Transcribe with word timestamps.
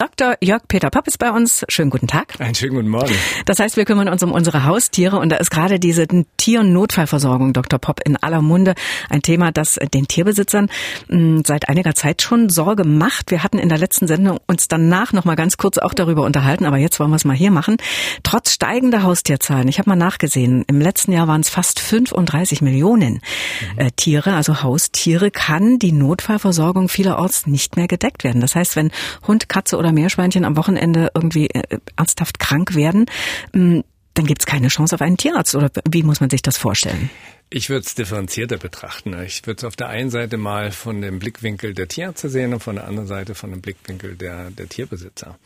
Dr. 0.00 0.36
Jörg 0.40 0.62
Peter 0.68 0.90
Popp 0.90 1.08
ist 1.08 1.18
bei 1.18 1.32
uns. 1.32 1.64
Schönen 1.68 1.90
guten 1.90 2.06
Tag. 2.06 2.40
Einen 2.40 2.54
schönen 2.54 2.76
guten 2.76 2.88
Morgen. 2.88 3.12
Das 3.46 3.58
heißt, 3.58 3.76
wir 3.76 3.84
kümmern 3.84 4.08
uns 4.08 4.22
um 4.22 4.30
unsere 4.30 4.64
Haustiere 4.64 5.18
und 5.18 5.30
da 5.30 5.38
ist 5.38 5.50
gerade 5.50 5.80
diese 5.80 6.06
Tier- 6.36 6.60
und 6.60 6.72
Notfallversorgung, 6.72 7.52
Dr. 7.52 7.80
Popp, 7.80 8.02
in 8.04 8.16
aller 8.16 8.40
Munde. 8.40 8.76
Ein 9.10 9.22
Thema, 9.22 9.50
das 9.50 9.76
den 9.92 10.06
Tierbesitzern 10.06 10.70
hm, 11.08 11.42
seit 11.44 11.68
einiger 11.68 11.96
Zeit 11.96 12.22
schon 12.22 12.48
Sorge 12.48 12.84
macht. 12.84 13.32
Wir 13.32 13.42
hatten 13.42 13.58
in 13.58 13.68
der 13.68 13.78
letzten 13.78 14.06
Sendung 14.06 14.38
uns 14.46 14.68
danach 14.68 15.12
noch 15.12 15.24
mal 15.24 15.34
ganz 15.34 15.56
kurz 15.56 15.78
auch 15.78 15.94
darüber 15.94 16.22
unterhalten, 16.22 16.64
aber 16.64 16.76
jetzt 16.76 17.00
wollen 17.00 17.10
wir 17.10 17.16
es 17.16 17.24
mal 17.24 17.34
hier 17.34 17.50
machen. 17.50 17.76
Trotz 18.22 18.52
steigender 18.52 19.02
Haustierzahlen, 19.02 19.66
ich 19.66 19.80
habe 19.80 19.90
mal 19.90 19.96
nachgesehen, 19.96 20.64
im 20.68 20.80
letzten 20.80 21.10
Jahr 21.10 21.26
waren 21.26 21.40
es 21.40 21.48
fast 21.48 21.80
35 21.80 22.62
Millionen 22.62 23.14
mhm. 23.14 23.78
äh, 23.78 23.90
Tiere, 23.96 24.34
also 24.34 24.62
Haustiere, 24.62 25.32
kann 25.32 25.80
die 25.80 25.90
Notfallversorgung 25.90 26.88
vielerorts 26.88 27.48
nicht 27.48 27.74
mehr 27.74 27.88
gedeckt 27.88 28.22
werden. 28.22 28.40
Das 28.40 28.54
heißt, 28.54 28.76
wenn 28.76 28.92
Hund, 29.26 29.48
Katze 29.48 29.76
oder 29.76 29.87
oder 29.88 29.94
Meerschweinchen 29.94 30.44
am 30.44 30.56
Wochenende 30.56 31.10
irgendwie 31.14 31.48
äh, 31.48 31.78
ernsthaft 31.96 32.38
krank 32.38 32.74
werden, 32.74 33.06
mm, 33.52 33.80
dann 34.14 34.26
gibt 34.26 34.42
es 34.42 34.46
keine 34.46 34.68
Chance 34.68 34.96
auf 34.96 35.00
einen 35.00 35.16
Tierarzt. 35.16 35.54
Oder 35.54 35.70
wie 35.88 36.02
muss 36.02 36.20
man 36.20 36.28
sich 36.28 36.42
das 36.42 36.58
vorstellen? 36.58 37.08
Ich 37.50 37.70
würde 37.70 37.86
es 37.86 37.94
differenzierter 37.94 38.58
betrachten. 38.58 39.18
Ich 39.22 39.46
würde 39.46 39.58
es 39.58 39.64
auf 39.64 39.76
der 39.76 39.88
einen 39.88 40.10
Seite 40.10 40.36
mal 40.36 40.72
von 40.72 41.00
dem 41.00 41.18
Blickwinkel 41.18 41.72
der 41.72 41.88
Tierärzte 41.88 42.28
sehen 42.28 42.52
und 42.52 42.60
von 42.60 42.74
der 42.74 42.86
anderen 42.86 43.06
Seite 43.06 43.34
von 43.34 43.50
dem 43.50 43.62
Blickwinkel 43.62 44.16
der, 44.16 44.50
der 44.50 44.68
Tierbesitzer. 44.68 45.38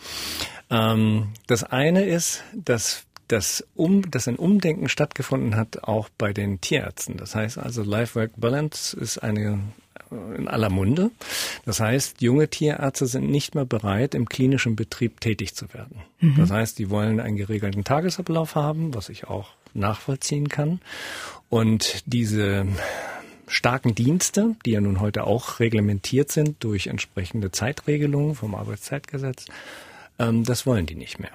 Ähm, 0.70 1.28
das 1.46 1.64
eine 1.64 2.04
ist, 2.04 2.42
dass 2.54 3.04
dass, 3.28 3.64
um, 3.74 4.10
dass 4.10 4.28
ein 4.28 4.36
Umdenken 4.36 4.90
stattgefunden 4.90 5.56
hat, 5.56 5.84
auch 5.84 6.10
bei 6.18 6.34
den 6.34 6.60
Tierärzten. 6.60 7.16
Das 7.16 7.34
heißt 7.34 7.56
also, 7.56 7.82
Life-Work-Balance 7.82 8.94
ist 8.94 9.22
eine 9.22 9.60
in 10.36 10.48
aller 10.48 10.70
Munde. 10.70 11.10
Das 11.64 11.80
heißt, 11.80 12.20
junge 12.20 12.48
Tierärzte 12.48 13.06
sind 13.06 13.30
nicht 13.30 13.54
mehr 13.54 13.64
bereit, 13.64 14.14
im 14.14 14.28
klinischen 14.28 14.76
Betrieb 14.76 15.20
tätig 15.20 15.54
zu 15.54 15.72
werden. 15.72 16.02
Mhm. 16.20 16.36
Das 16.36 16.50
heißt, 16.50 16.78
die 16.78 16.90
wollen 16.90 17.20
einen 17.20 17.36
geregelten 17.36 17.84
Tagesablauf 17.84 18.54
haben, 18.54 18.94
was 18.94 19.08
ich 19.08 19.28
auch 19.28 19.50
nachvollziehen 19.74 20.48
kann. 20.48 20.80
Und 21.48 22.02
diese 22.06 22.66
starken 23.46 23.94
Dienste, 23.94 24.56
die 24.64 24.72
ja 24.72 24.80
nun 24.80 25.00
heute 25.00 25.24
auch 25.24 25.60
reglementiert 25.60 26.32
sind 26.32 26.62
durch 26.64 26.86
entsprechende 26.86 27.50
Zeitregelungen 27.50 28.34
vom 28.34 28.54
Arbeitszeitgesetz, 28.54 29.46
ähm, 30.18 30.44
das 30.44 30.66
wollen 30.66 30.86
die 30.86 30.94
nicht 30.94 31.18
mehr. 31.18 31.32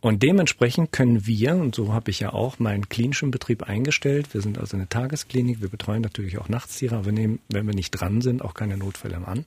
Und 0.00 0.22
dementsprechend 0.22 0.92
können 0.92 1.26
wir, 1.26 1.56
und 1.56 1.74
so 1.74 1.92
habe 1.92 2.10
ich 2.10 2.20
ja 2.20 2.32
auch 2.32 2.58
meinen 2.58 2.88
klinischen 2.88 3.30
Betrieb 3.30 3.62
eingestellt, 3.62 4.34
wir 4.34 4.40
sind 4.40 4.58
also 4.58 4.76
eine 4.76 4.88
Tagesklinik, 4.88 5.60
wir 5.60 5.68
betreuen 5.68 6.02
natürlich 6.02 6.38
auch 6.38 6.48
Nachtstiere, 6.48 6.96
aber 6.96 7.12
nehmen, 7.12 7.40
wenn 7.48 7.66
wir 7.66 7.74
nicht 7.74 7.90
dran 7.92 8.20
sind, 8.20 8.42
auch 8.42 8.54
keine 8.54 8.76
Notfälle 8.76 9.16
an. 9.26 9.46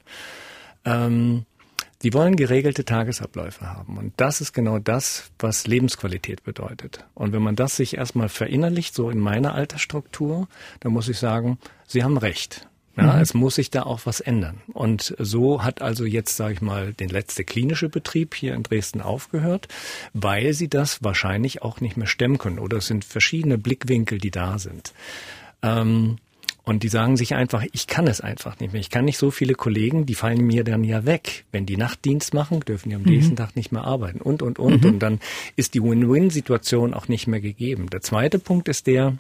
Ähm, 0.86 1.46
die 2.02 2.14
wollen 2.14 2.38
geregelte 2.38 2.86
Tagesabläufe 2.86 3.68
haben. 3.68 3.98
Und 3.98 4.14
das 4.18 4.40
ist 4.40 4.54
genau 4.54 4.80
das, 4.80 5.32
was 5.38 5.68
Lebensqualität 5.68 6.44
bedeutet. 6.44 7.06
Und 7.14 7.34
wenn 7.34 7.42
man 7.42 7.58
das 7.58 7.76
sich 7.76 7.98
erstmal 7.98 8.30
verinnerlicht, 8.30 8.96
so 8.96 9.10
in 9.10 9.20
meiner 9.20 9.54
Altersstruktur, 9.54 10.48
dann 10.80 10.94
muss 10.94 11.10
ich 11.10 11.18
sagen, 11.18 11.60
Sie 11.88 12.04
haben 12.04 12.18
recht. 12.18 12.69
Ja, 12.98 13.14
mhm. 13.14 13.22
Es 13.22 13.34
muss 13.34 13.56
sich 13.56 13.70
da 13.70 13.84
auch 13.84 14.02
was 14.06 14.20
ändern. 14.20 14.62
Und 14.74 15.16
so 15.20 15.64
hat 15.64 15.82
also 15.82 16.06
jetzt, 16.06 16.36
sage 16.36 16.56
ich 16.56 16.62
mal, 16.62 16.94
den 16.94 17.10
letzte 17.10 17.44
klinische 17.44 17.90
Betrieb 17.90 18.36
hier 18.36 18.54
in 18.56 18.64
Dresden 18.64 19.02
aufgehört, 19.02 19.68
weil 20.14 20.54
sie 20.54 20.68
das 20.68 21.04
wahrscheinlich 21.04 21.62
auch 21.62 21.82
nicht 21.82 21.98
mehr 21.98 22.08
stemmen 22.08 22.38
können. 22.38 22.60
Oder 22.60 22.78
es 22.78 22.88
sind 22.88 23.06
verschiedene 23.06 23.58
Blickwinkel, 23.58 24.18
die 24.18 24.32
da 24.32 24.60
sind. 24.60 24.94
Ähm, 25.62 26.18
und 26.70 26.84
die 26.84 26.90
sagen 26.90 27.18
sich 27.18 27.34
einfach, 27.34 27.66
ich 27.72 27.88
kann 27.88 28.06
es 28.06 28.22
einfach 28.22 28.60
nicht 28.60 28.74
mehr. 28.74 28.80
Ich 28.80 28.92
kann 28.92 29.04
nicht 29.04 29.18
so 29.18 29.32
viele 29.32 29.56
Kollegen, 29.56 30.06
die 30.06 30.14
fallen 30.14 30.46
mir 30.46 30.64
dann 30.64 30.84
ja 30.84 31.04
weg. 31.04 31.46
Wenn 31.52 31.66
die 31.66 31.78
Nachtdienst 31.78 32.36
machen, 32.36 32.60
dürfen 32.60 32.90
die 32.90 32.96
am 32.96 33.02
mhm. 33.02 33.10
nächsten 33.10 33.36
Tag 33.36 33.56
nicht 33.56 33.72
mehr 33.72 33.86
arbeiten 33.86 34.22
und, 34.22 34.44
und, 34.44 34.60
und. 34.60 34.84
Mhm. 34.84 34.90
Und 34.92 35.00
dann 35.00 35.20
ist 35.56 35.74
die 35.74 35.82
Win-Win-Situation 35.82 36.94
auch 36.94 37.08
nicht 37.08 37.26
mehr 37.26 37.42
gegeben. 37.42 37.90
Der 37.90 38.02
zweite 38.02 38.38
Punkt 38.38 38.68
ist 38.68 38.86
der, 38.86 39.18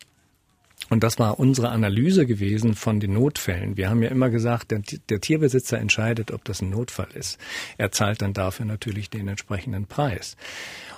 und 0.89 1.03
das 1.03 1.19
war 1.19 1.39
unsere 1.39 1.69
Analyse 1.69 2.25
gewesen 2.25 2.73
von 2.73 2.99
den 2.99 3.13
Notfällen. 3.13 3.77
Wir 3.77 3.89
haben 3.89 4.01
ja 4.01 4.09
immer 4.09 4.29
gesagt, 4.29 4.71
der, 4.71 4.81
der, 5.09 5.21
Tierbesitzer 5.21 5.77
entscheidet, 5.77 6.31
ob 6.31 6.43
das 6.45 6.61
ein 6.61 6.69
Notfall 6.69 7.09
ist. 7.13 7.37
Er 7.77 7.91
zahlt 7.91 8.21
dann 8.21 8.33
dafür 8.33 8.65
natürlich 8.65 9.09
den 9.09 9.27
entsprechenden 9.27 9.85
Preis. 9.85 10.35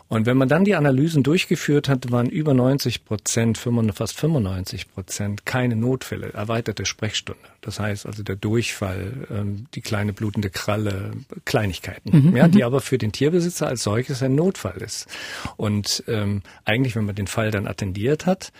Und 0.07 0.25
wenn 0.25 0.35
man 0.35 0.49
dann 0.49 0.65
die 0.65 0.75
Analysen 0.75 1.23
durchgeführt 1.23 1.87
hat, 1.87 2.11
waren 2.11 2.27
über 2.27 2.53
90 2.53 3.05
Prozent, 3.05 3.57
fast 3.57 4.19
95 4.19 4.91
Prozent 4.91 5.45
keine 5.45 5.77
Notfälle, 5.77 6.33
erweiterte 6.33 6.85
Sprechstunde. 6.85 7.39
Das 7.61 7.79
heißt 7.79 8.05
also 8.05 8.21
der 8.21 8.35
Durchfall, 8.35 9.25
ähm, 9.29 9.67
die 9.73 9.79
kleine 9.79 10.11
blutende 10.11 10.49
Kralle, 10.49 11.11
Kleinigkeiten, 11.45 12.31
mhm, 12.31 12.35
ja, 12.35 12.49
die 12.49 12.57
mhm. 12.57 12.65
aber 12.65 12.81
für 12.81 12.97
den 12.97 13.13
Tierbesitzer 13.13 13.67
als 13.67 13.83
solches 13.83 14.21
ein 14.21 14.35
Notfall 14.35 14.81
ist. 14.81 15.07
Und 15.55 16.03
ähm, 16.09 16.41
eigentlich, 16.65 16.97
wenn 16.97 17.05
man 17.05 17.15
den 17.15 17.27
Fall 17.27 17.51
dann 17.51 17.65
attendiert 17.65 18.25
hat, 18.25 18.51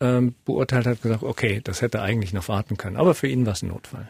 ähm, 0.00 0.34
beurteilt 0.44 0.86
hat, 0.86 1.02
gesagt, 1.02 1.22
okay, 1.22 1.60
das 1.62 1.82
hätte 1.82 2.02
eigentlich 2.02 2.32
noch 2.32 2.48
warten 2.48 2.76
können. 2.76 2.96
Aber 2.96 3.14
für 3.14 3.28
ihn 3.28 3.46
war 3.46 3.52
es 3.52 3.62
ein 3.62 3.68
Notfall. 3.68 4.08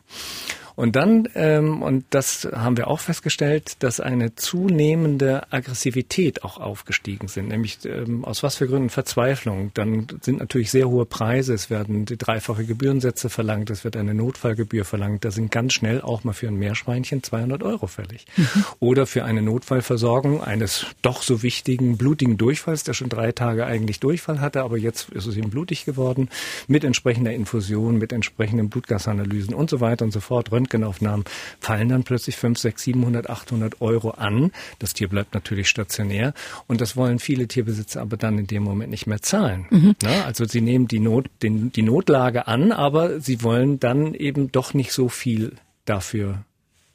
Und 0.80 0.96
dann, 0.96 1.28
ähm, 1.34 1.82
und 1.82 2.06
das 2.08 2.48
haben 2.54 2.78
wir 2.78 2.88
auch 2.88 3.00
festgestellt, 3.00 3.76
dass 3.80 4.00
eine 4.00 4.34
zunehmende 4.34 5.52
Aggressivität 5.52 6.42
auch 6.42 6.56
aufgestiegen 6.56 7.28
sind, 7.28 7.48
nämlich 7.48 7.80
ähm, 7.84 8.24
aus 8.24 8.42
was 8.42 8.56
für 8.56 8.66
Gründen 8.66 8.88
Verzweiflung. 8.88 9.72
Dann 9.74 10.06
sind 10.22 10.38
natürlich 10.38 10.70
sehr 10.70 10.88
hohe 10.88 11.04
Preise, 11.04 11.52
es 11.52 11.68
werden 11.68 12.06
die 12.06 12.16
dreifache 12.16 12.64
Gebührensätze 12.64 13.28
verlangt, 13.28 13.68
es 13.68 13.84
wird 13.84 13.94
eine 13.94 14.14
Notfallgebühr 14.14 14.86
verlangt, 14.86 15.26
da 15.26 15.30
sind 15.30 15.50
ganz 15.50 15.74
schnell 15.74 16.00
auch 16.00 16.24
mal 16.24 16.32
für 16.32 16.48
ein 16.48 16.56
Meerschweinchen 16.56 17.22
200 17.22 17.62
Euro 17.62 17.86
fällig. 17.86 18.24
Mhm. 18.38 18.64
Oder 18.78 19.06
für 19.06 19.26
eine 19.26 19.42
Notfallversorgung 19.42 20.42
eines 20.42 20.86
doch 21.02 21.20
so 21.20 21.42
wichtigen 21.42 21.98
blutigen 21.98 22.38
Durchfalls, 22.38 22.84
der 22.84 22.94
schon 22.94 23.10
drei 23.10 23.32
Tage 23.32 23.66
eigentlich 23.66 24.00
Durchfall 24.00 24.40
hatte, 24.40 24.62
aber 24.62 24.78
jetzt 24.78 25.10
ist 25.10 25.26
es 25.26 25.36
ihm 25.36 25.50
blutig 25.50 25.84
geworden, 25.84 26.30
mit 26.68 26.84
entsprechender 26.84 27.34
Infusion, 27.34 27.98
mit 27.98 28.14
entsprechenden 28.14 28.70
Blutgasanalysen 28.70 29.52
und 29.52 29.68
so 29.68 29.82
weiter 29.82 30.06
und 30.06 30.12
so 30.12 30.20
fort, 30.20 30.50
Röntgen 30.50 30.69
Röntgenaufnahmen 30.70 31.24
fallen 31.60 31.88
dann 31.88 32.04
plötzlich 32.04 32.36
5, 32.36 32.58
6, 32.58 32.82
700, 32.82 33.28
800 33.28 33.80
Euro 33.80 34.10
an. 34.10 34.52
Das 34.78 34.94
Tier 34.94 35.08
bleibt 35.08 35.34
natürlich 35.34 35.68
stationär 35.68 36.32
und 36.66 36.80
das 36.80 36.96
wollen 36.96 37.18
viele 37.18 37.48
Tierbesitzer 37.48 38.00
aber 38.00 38.16
dann 38.16 38.38
in 38.38 38.46
dem 38.46 38.62
Moment 38.62 38.90
nicht 38.90 39.06
mehr 39.06 39.20
zahlen. 39.20 39.66
Mhm. 39.70 39.96
Na, 40.02 40.24
also 40.24 40.44
sie 40.44 40.60
nehmen 40.60 40.88
die, 40.88 41.00
Not, 41.00 41.26
den, 41.42 41.72
die 41.72 41.82
Notlage 41.82 42.46
an, 42.46 42.72
aber 42.72 43.20
sie 43.20 43.42
wollen 43.42 43.80
dann 43.80 44.14
eben 44.14 44.52
doch 44.52 44.74
nicht 44.74 44.92
so 44.92 45.08
viel 45.08 45.52
dafür 45.84 46.44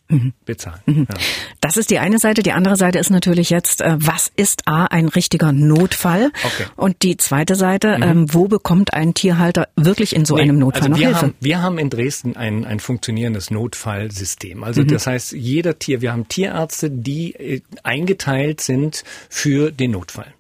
Mhm. 0.08 0.34
bezahlen. 0.46 0.82
Mhm. 0.86 1.08
Ja. 1.10 1.18
Das 1.62 1.78
ist 1.78 1.90
die 1.90 1.98
eine 1.98 2.20
Seite. 2.20 2.44
Die 2.44 2.52
andere 2.52 2.76
Seite 2.76 3.00
ist 3.00 3.10
natürlich 3.10 3.50
jetzt, 3.50 3.82
äh, 3.82 3.96
was 3.98 4.32
ist 4.36 4.68
A, 4.68 4.86
ein 4.86 5.08
richtiger 5.08 5.52
Notfall? 5.52 6.32
Okay. 6.44 6.66
Und 6.76 7.02
die 7.02 7.18
zweite 7.18 7.56
Seite, 7.56 7.98
mhm. 7.98 8.04
ähm, 8.04 8.34
wo 8.34 8.48
bekommt 8.48 8.94
ein 8.94 9.16
Tierhalter 9.16 9.68
wirklich 9.76 10.16
in 10.16 10.26
so 10.26 10.36
nee, 10.36 10.44
einem 10.44 10.60
Notfall 10.60 10.84
also 10.84 10.92
noch 10.92 11.00
wir 11.00 11.08
Hilfe? 11.08 11.22
Haben, 11.22 11.34
wir 11.40 11.62
haben 11.62 11.78
in 11.80 11.90
Dresden 11.90 12.36
ein, 12.36 12.66
ein 12.66 12.80
funktionierendes 12.80 13.50
Notfallsystem. 13.50 14.64
Also 14.64 14.82
mhm. 14.82 14.90
das 14.90 15.08
heißt, 15.08 15.32
jeder 15.32 15.80
Tier, 15.80 16.02
wir 16.02 16.12
haben 16.12 16.28
Tierärzte, 16.28 16.92
die 16.92 17.34
äh, 17.34 17.62
eingeteilt 17.82 18.62
sind 18.62 19.04
für 19.30 19.72
den 19.72 19.92
Notfall. 19.92 20.34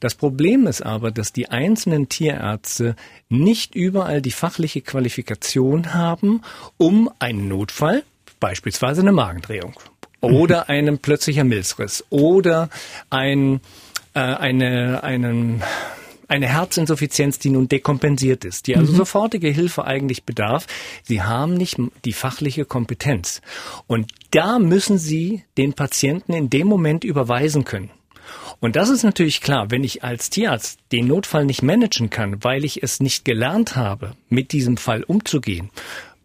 Das 0.00 0.16
Problem 0.16 0.66
ist 0.66 0.82
aber, 0.82 1.12
dass 1.12 1.32
die 1.32 1.48
einzelnen 1.48 2.08
Tierärzte 2.08 2.96
nicht 3.28 3.74
überall 3.74 4.20
die 4.20 4.32
fachliche 4.32 4.80
Qualifikation 4.80 5.94
haben, 5.94 6.42
um 6.76 7.08
einen 7.20 7.48
Notfall, 7.48 8.02
beispielsweise 8.42 9.02
eine 9.02 9.12
Magendrehung 9.12 9.72
oder 10.20 10.68
einen 10.68 10.98
plötzlicher 10.98 11.44
Milzriss 11.44 12.04
oder 12.10 12.68
ein, 13.08 13.60
äh, 14.14 14.18
eine, 14.18 15.04
einen, 15.04 15.62
eine 16.26 16.48
Herzinsuffizienz, 16.48 17.38
die 17.38 17.50
nun 17.50 17.68
dekompensiert 17.68 18.44
ist, 18.44 18.66
die 18.66 18.76
also 18.76 18.92
mhm. 18.92 18.96
sofortige 18.96 19.48
Hilfe 19.48 19.84
eigentlich 19.84 20.24
bedarf. 20.24 20.66
Sie 21.04 21.22
haben 21.22 21.54
nicht 21.54 21.76
die 22.04 22.12
fachliche 22.12 22.64
Kompetenz. 22.64 23.42
Und 23.86 24.10
da 24.32 24.58
müssen 24.58 24.98
Sie 24.98 25.44
den 25.56 25.74
Patienten 25.74 26.32
in 26.32 26.50
dem 26.50 26.66
Moment 26.66 27.04
überweisen 27.04 27.64
können. 27.64 27.90
Und 28.58 28.76
das 28.76 28.88
ist 28.90 29.04
natürlich 29.04 29.40
klar, 29.40 29.70
wenn 29.70 29.84
ich 29.84 30.02
als 30.02 30.30
Tierarzt 30.30 30.80
den 30.90 31.06
Notfall 31.06 31.44
nicht 31.44 31.62
managen 31.62 32.10
kann, 32.10 32.42
weil 32.42 32.64
ich 32.64 32.82
es 32.82 33.00
nicht 33.00 33.24
gelernt 33.24 33.76
habe, 33.76 34.14
mit 34.28 34.52
diesem 34.52 34.76
Fall 34.76 35.02
umzugehen, 35.02 35.70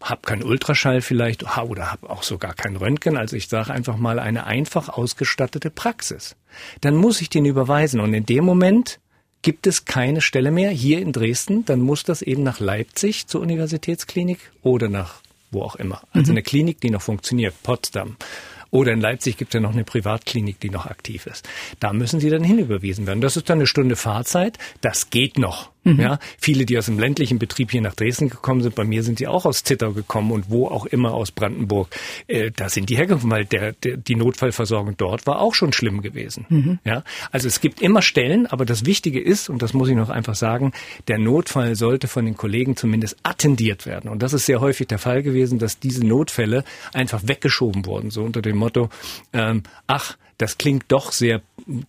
habe 0.02 0.22
keinen 0.22 0.44
Ultraschall 0.44 1.02
vielleicht 1.02 1.44
oder 1.44 1.92
habe 1.92 2.10
auch 2.10 2.24
sogar 2.24 2.54
kein 2.54 2.76
Röntgen. 2.76 3.18
Also 3.18 3.36
ich 3.36 3.48
sage 3.48 3.72
einfach 3.72 3.98
mal 3.98 4.20
eine 4.20 4.46
einfach 4.46 4.90
ausgestattete 4.90 5.70
Praxis. 5.70 6.36
Dann 6.82 6.96
muss 6.96 7.22
ich 7.22 7.30
den 7.30 7.46
überweisen 7.46 8.00
und 8.00 8.14
in 8.14 8.26
dem 8.26 8.46
Moment 8.46 9.00
gibt 9.42 9.68
es 9.68 9.86
keine 9.86 10.22
Stelle 10.22 10.52
mehr 10.52 10.72
hier 10.72 11.00
in 11.00 11.12
Dresden. 11.14 11.66
Dann 11.66 11.80
muss 11.80 12.04
das 12.04 12.22
eben 12.22 12.44
nach 12.44 12.60
Leipzig 12.60 13.28
zur 13.28 13.42
Universitätsklinik 13.42 14.40
oder 14.62 14.90
nach 14.90 15.22
wo 15.52 15.62
auch 15.62 15.76
immer. 15.76 16.02
Also 16.12 16.32
mhm. 16.32 16.38
eine 16.38 16.44
Klinik, 16.44 16.82
die 16.82 16.90
noch 16.90 17.02
funktioniert, 17.02 17.54
Potsdam. 17.64 18.18
Oder 18.70 18.92
in 18.92 19.00
Leipzig 19.00 19.38
gibt 19.38 19.52
es 19.52 19.54
ja 19.54 19.62
noch 19.62 19.72
eine 19.72 19.86
Privatklinik, 19.86 20.60
die 20.60 20.70
noch 20.70 20.88
aktiv 20.88 21.26
ist. 21.26 21.48
Da 21.80 21.94
müssen 21.94 22.20
sie 22.20 22.30
dann 22.30 22.44
hinüberwiesen 22.44 23.08
werden. 23.08 23.22
Das 23.22 23.38
ist 23.38 23.50
dann 23.50 23.60
eine 23.60 23.68
Stunde 23.68 23.96
Fahrzeit. 23.96 24.58
Das 24.82 25.10
geht 25.10 25.38
noch. 25.38 25.72
Mhm. 25.88 26.00
Ja, 26.00 26.20
viele, 26.38 26.66
die 26.66 26.78
aus 26.78 26.86
dem 26.86 27.00
ländlichen 27.00 27.40
Betrieb 27.40 27.72
hier 27.72 27.82
nach 27.82 27.96
Dresden 27.96 28.30
gekommen 28.30 28.62
sind, 28.62 28.76
bei 28.76 28.84
mir 28.84 29.04
sind 29.04 29.20
die 29.20 29.28
auch 29.28 29.46
aus 29.46 29.64
Zittau 29.64 29.92
gekommen 29.92 30.32
und 30.32 30.50
wo 30.50 30.68
auch 30.68 30.86
immer 30.86 31.14
aus 31.14 31.32
Brandenburg. 31.32 31.90
Äh, 32.28 32.52
da 32.56 32.70
sind 32.70 32.90
die 32.90 32.98
hergekommen, 32.98 33.32
weil 33.32 33.46
der, 33.46 33.74
der, 33.74 33.98
die 33.98 34.16
Notfallversorgung 34.16 34.96
dort 34.98 35.26
war 35.26 35.40
auch 35.40 35.56
schon 35.56 35.74
schlimm 35.74 36.02
gewesen. 36.02 36.46
Mhm. 36.50 36.80
Ja, 36.84 37.04
also 37.32 37.48
es 37.48 37.62
gibt 37.62 37.82
immer 37.82 38.02
Stellen, 38.02 38.48
aber 38.48 38.66
das 38.66 38.86
Wichtige 38.86 39.22
ist, 39.22 39.50
und 39.50 39.62
das 39.62 39.74
muss 39.74 39.90
ich 39.90 39.96
noch 39.96 40.10
einfach 40.10 40.36
sagen, 40.36 40.74
der 41.08 41.18
Notfall 41.18 41.76
sollte 41.76 42.08
von 42.08 42.26
den 42.26 42.36
Kollegen 42.36 42.76
zumindest 42.76 43.18
attendiert 43.24 43.86
werden. 43.86 44.10
Und 44.10 44.24
das 44.24 44.34
ist 44.34 44.46
sehr 44.46 44.60
häufig 44.60 44.88
der 44.88 45.00
Fall 45.00 45.24
gewesen, 45.24 45.60
dass 45.60 45.80
diese 45.80 46.06
Notfälle 46.06 46.64
einfach 46.94 47.22
weggeschoben 47.26 47.86
wurden, 47.86 48.10
so 48.10 48.24
unter 48.24 48.42
dem 48.42 48.58
Motto, 48.58 48.90
ähm, 49.34 49.64
ach, 49.88 50.18
das 50.38 50.58
klingt 50.58 50.86
doch 50.90 51.12
sehr 51.12 51.42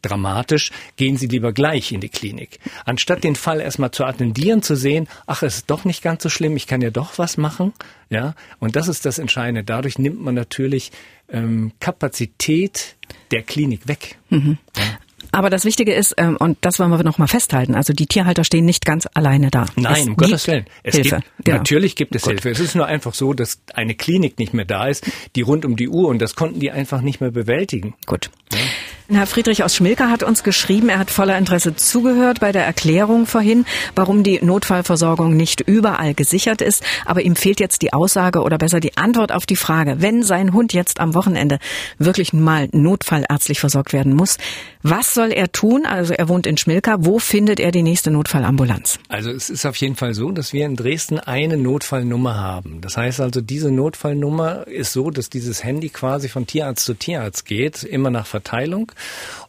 dramatisch, 0.03 0.71
gehen 0.97 1.17
Sie 1.17 1.27
lieber 1.27 1.53
gleich 1.53 1.93
in 1.93 2.01
die 2.01 2.09
Klinik. 2.09 2.59
Anstatt 2.85 3.25
den 3.25 3.37
Fall 3.37 3.61
erstmal 3.61 3.91
zu 3.91 4.05
attendieren, 4.05 4.63
zu 4.63 4.75
sehen, 4.75 5.09
ach, 5.27 5.43
es 5.43 5.57
ist 5.57 5.71
doch 5.71 5.85
nicht 5.85 6.03
ganz 6.03 6.23
so 6.23 6.29
schlimm, 6.29 6.57
ich 6.57 6.67
kann 6.67 6.81
ja 6.81 6.91
doch 6.91 7.19
was 7.19 7.37
machen, 7.37 7.73
ja, 8.11 8.35
und 8.59 8.77
das 8.77 8.89
ist 8.89 9.05
das 9.05 9.19
Entscheidende. 9.19 9.65
Dadurch 9.65 9.99
nimmt 9.99 10.21
man 10.21 10.35
natürlich 10.35 10.93
ähm, 11.29 11.73
Kapazität 11.79 12.97
der 13.31 13.43
Klinik 13.43 13.87
weg. 13.87 14.19
Mhm. 14.31 14.59
Ja. 14.77 14.98
Aber 15.33 15.51
das 15.51 15.65
Wichtige 15.65 15.93
ist, 15.95 16.15
ähm, 16.17 16.37
und 16.39 16.59
das 16.63 16.79
wollen 16.79 16.91
wir 16.91 17.03
noch 17.03 17.19
mal 17.19 17.27
festhalten, 17.27 17.75
also 17.75 17.93
die 17.93 18.07
Tierhalter 18.07 18.45
stehen 18.45 18.65
nicht 18.65 18.85
ganz 18.85 19.07
alleine 19.15 19.51
da. 19.51 19.67
Nein, 19.77 19.95
es 19.95 20.07
um 20.07 20.17
Gottes 20.17 20.47
Willen. 20.47 20.67
Es 20.83 20.95
Hilfe. 20.97 21.17
Gibt, 21.17 21.45
genau. 21.45 21.57
Natürlich 21.59 21.97
gibt 21.97 22.15
es 22.15 22.23
Gut. 22.23 22.33
Hilfe. 22.33 22.51
Es 22.51 22.61
ist 22.61 22.75
nur 22.75 22.87
einfach 22.87 23.15
so, 23.15 23.35
dass 23.35 23.61
eine 23.75 23.95
Klinik 23.95 24.39
nicht 24.39 24.55
mehr 24.55 24.65
da 24.65 24.87
ist, 24.87 25.07
die 25.37 25.43
rund 25.43 25.65
um 25.65 25.77
die 25.77 25.89
Uhr, 25.89 26.09
und 26.09 26.21
das 26.21 26.35
konnten 26.35 26.61
die 26.61 26.71
einfach 26.71 27.03
nicht 27.03 27.21
mehr 27.21 27.31
bewältigen. 27.31 27.95
Gut. 28.07 28.31
Ja. 28.53 28.59
Herr 29.11 29.27
Friedrich 29.27 29.65
aus 29.65 29.75
Schmilke 29.75 30.11
hat 30.11 30.23
uns 30.23 30.43
geschrieben, 30.43 30.91
er 30.91 30.99
hat 30.99 31.11
voller 31.11 31.39
Interesse 31.39 31.75
zugehört 31.75 32.41
bei 32.41 32.53
der 32.53 32.67
Erklärung 32.67 33.25
vorhin, 33.25 33.65
warum 33.95 34.23
die 34.23 34.39
Notfallversorgung 34.45 35.35
nicht 35.35 35.63
überall 35.63 36.13
gesichert 36.13 36.61
ist. 36.61 36.85
Aber 37.07 37.23
ihm 37.23 37.35
fehlt 37.35 37.59
jetzt 37.59 37.81
die 37.81 37.95
Aussage 37.95 38.43
oder 38.43 38.59
besser 38.59 38.81
die 38.81 38.99
Antwort 38.99 39.33
auf 39.33 39.47
die 39.47 39.57
Frage, 39.57 40.03
wenn 40.03 40.23
sein 40.23 40.53
Hund 40.53 40.75
jetzt 40.75 41.01
am 41.01 41.15
Wochenende 41.15 41.59
wirklich 41.97 42.35
mal 42.35 42.69
notfallärztlich 42.73 43.61
versorgt 43.61 43.95
werden 43.95 44.15
muss, 44.15 44.37
was 44.83 45.15
soll 45.19 45.33
er 45.33 45.51
tun? 45.51 45.85
Also 45.85 46.15
er 46.15 46.29
wohnt 46.29 46.47
in 46.47 46.57
Schmilka. 46.57 46.99
Wo 47.01 47.19
findet 47.19 47.59
er 47.59 47.73
die 47.73 47.83
nächste 47.83 48.13
Notfallambulanz? 48.13 49.01
Also 49.09 49.31
es 49.31 49.51
ist 49.51 49.67
auf 49.67 49.75
jeden 49.75 49.97
Fall 49.97 50.15
so, 50.15 50.31
dass 50.31 50.53
wir 50.53 50.65
in 50.65 50.77
Dresden 50.77 51.19
eine 51.19 51.57
Notfallnummer 51.57 52.37
haben. 52.37 52.81
Das 52.83 52.97
heißt 52.97 53.21
also, 53.21 53.41
diese 53.41 53.73
Notfallnummer 53.73 54.69
ist 54.69 54.93
so, 54.93 55.11
dass 55.11 55.29
dieses 55.29 55.65
Handy 55.65 55.89
quasi 55.89 56.29
von 56.29 56.47
Tierarzt 56.47 56.85
zu 56.85 56.95
Tierarzt 56.95 57.47
geht, 57.47 57.83
immer 57.83 58.11
nach 58.11 58.27
Verteilung 58.27 58.93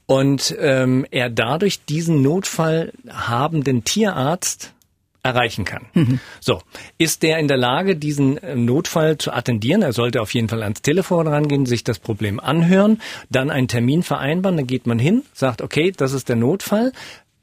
und 0.07 0.55
ähm, 0.59 1.05
er 1.11 1.29
dadurch 1.29 1.85
diesen 1.85 2.23
Notfall 2.23 2.91
habenden 3.07 3.83
Tierarzt 3.83 4.73
erreichen 5.23 5.65
kann. 5.65 5.85
Mhm. 5.93 6.19
So, 6.39 6.61
ist 6.97 7.23
der 7.23 7.39
in 7.39 7.47
der 7.47 7.57
Lage, 7.57 7.95
diesen 7.95 8.37
äh, 8.37 8.55
Notfall 8.55 9.17
zu 9.17 9.31
attendieren? 9.31 9.81
Er 9.81 9.93
sollte 9.93 10.21
auf 10.21 10.33
jeden 10.33 10.49
Fall 10.49 10.63
ans 10.63 10.81
Telefon 10.81 11.27
rangehen, 11.27 11.65
sich 11.65 11.83
das 11.83 11.99
Problem 11.99 12.39
anhören, 12.39 13.01
dann 13.29 13.49
einen 13.49 13.67
Termin 13.67 14.03
vereinbaren, 14.03 14.57
dann 14.57 14.67
geht 14.67 14.87
man 14.87 14.99
hin, 14.99 15.23
sagt, 15.33 15.61
okay, 15.61 15.91
das 15.95 16.13
ist 16.13 16.29
der 16.29 16.35
Notfall. 16.35 16.91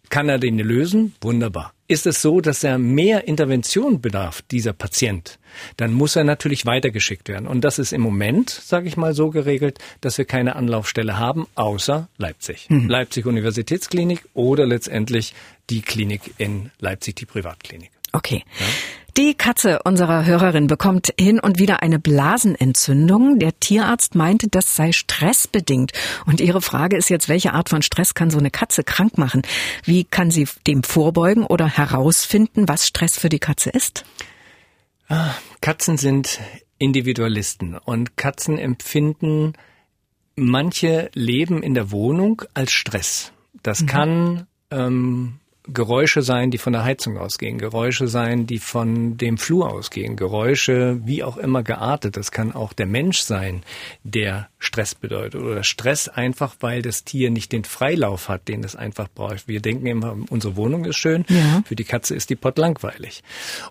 Kann 0.08 0.28
er 0.28 0.38
den 0.38 0.58
lösen? 0.58 1.14
Wunderbar. 1.20 1.72
Ist 1.88 2.06
es 2.06 2.22
so, 2.22 2.40
dass 2.40 2.64
er 2.64 2.78
mehr 2.78 3.28
Intervention 3.28 4.00
bedarf, 4.00 4.42
dieser 4.42 4.72
Patient, 4.72 5.38
dann 5.76 5.92
muss 5.92 6.16
er 6.16 6.24
natürlich 6.24 6.66
weitergeschickt 6.66 7.28
werden. 7.28 7.46
Und 7.46 7.62
das 7.62 7.78
ist 7.78 7.92
im 7.92 8.00
Moment, 8.00 8.50
sage 8.50 8.88
ich 8.88 8.96
mal, 8.96 9.14
so 9.14 9.30
geregelt, 9.30 9.78
dass 10.00 10.18
wir 10.18 10.24
keine 10.24 10.56
Anlaufstelle 10.56 11.18
haben, 11.18 11.46
außer 11.54 12.08
Leipzig. 12.18 12.66
Mhm. 12.68 12.88
Leipzig 12.88 13.26
Universitätsklinik 13.26 14.24
oder 14.34 14.66
letztendlich 14.66 15.34
die 15.70 15.82
Klinik 15.82 16.34
in 16.38 16.70
Leipzig, 16.78 17.16
die 17.16 17.26
Privatklinik. 17.26 17.90
Okay. 18.12 18.44
Ja? 18.58 18.66
Die 19.16 19.34
Katze 19.34 19.80
unserer 19.82 20.26
Hörerin 20.26 20.66
bekommt 20.66 21.14
hin 21.18 21.40
und 21.40 21.58
wieder 21.58 21.82
eine 21.82 21.98
Blasenentzündung. 21.98 23.38
Der 23.38 23.58
Tierarzt 23.58 24.14
meinte, 24.14 24.48
das 24.48 24.76
sei 24.76 24.92
stressbedingt. 24.92 25.92
Und 26.26 26.42
ihre 26.42 26.60
Frage 26.60 26.98
ist 26.98 27.08
jetzt, 27.08 27.30
welche 27.30 27.54
Art 27.54 27.70
von 27.70 27.80
Stress 27.80 28.12
kann 28.12 28.28
so 28.28 28.38
eine 28.38 28.50
Katze 28.50 28.84
krank 28.84 29.16
machen? 29.16 29.40
Wie 29.84 30.04
kann 30.04 30.30
sie 30.30 30.46
dem 30.66 30.82
vorbeugen 30.82 31.46
oder 31.46 31.66
herausfinden, 31.66 32.68
was 32.68 32.86
Stress 32.86 33.18
für 33.18 33.30
die 33.30 33.38
Katze 33.38 33.70
ist? 33.70 34.04
Ah, 35.08 35.30
Katzen 35.62 35.96
sind 35.96 36.40
Individualisten 36.78 37.78
und 37.78 38.18
Katzen 38.18 38.58
empfinden 38.58 39.54
manche 40.34 41.10
Leben 41.14 41.62
in 41.62 41.72
der 41.72 41.90
Wohnung 41.90 42.42
als 42.52 42.72
Stress. 42.72 43.32
Das 43.62 43.80
mhm. 43.80 43.86
kann 43.86 44.46
ähm, 44.70 45.38
Geräusche 45.68 46.22
sein, 46.22 46.50
die 46.50 46.58
von 46.58 46.72
der 46.72 46.84
Heizung 46.84 47.18
ausgehen, 47.18 47.58
Geräusche 47.58 48.08
sein, 48.08 48.46
die 48.46 48.58
von 48.58 49.16
dem 49.16 49.36
Flur 49.36 49.72
ausgehen, 49.72 50.16
Geräusche 50.16 51.00
wie 51.04 51.24
auch 51.24 51.36
immer 51.36 51.62
geartet. 51.62 52.16
Das 52.16 52.30
kann 52.30 52.54
auch 52.54 52.72
der 52.72 52.86
Mensch 52.86 53.20
sein, 53.20 53.62
der 54.04 54.48
Stress 54.66 54.94
bedeutet 54.94 55.40
oder 55.40 55.62
Stress 55.62 56.08
einfach, 56.08 56.56
weil 56.60 56.82
das 56.82 57.04
Tier 57.04 57.30
nicht 57.30 57.52
den 57.52 57.64
Freilauf 57.64 58.28
hat, 58.28 58.48
den 58.48 58.64
es 58.64 58.76
einfach 58.76 59.08
braucht. 59.08 59.48
Wir 59.48 59.60
denken 59.60 59.86
immer, 59.86 60.16
unsere 60.28 60.56
Wohnung 60.56 60.84
ist 60.84 60.96
schön, 60.96 61.24
ja. 61.28 61.62
für 61.64 61.76
die 61.76 61.84
Katze 61.84 62.14
ist 62.14 62.28
die 62.28 62.36
Pott 62.36 62.58
langweilig. 62.58 63.22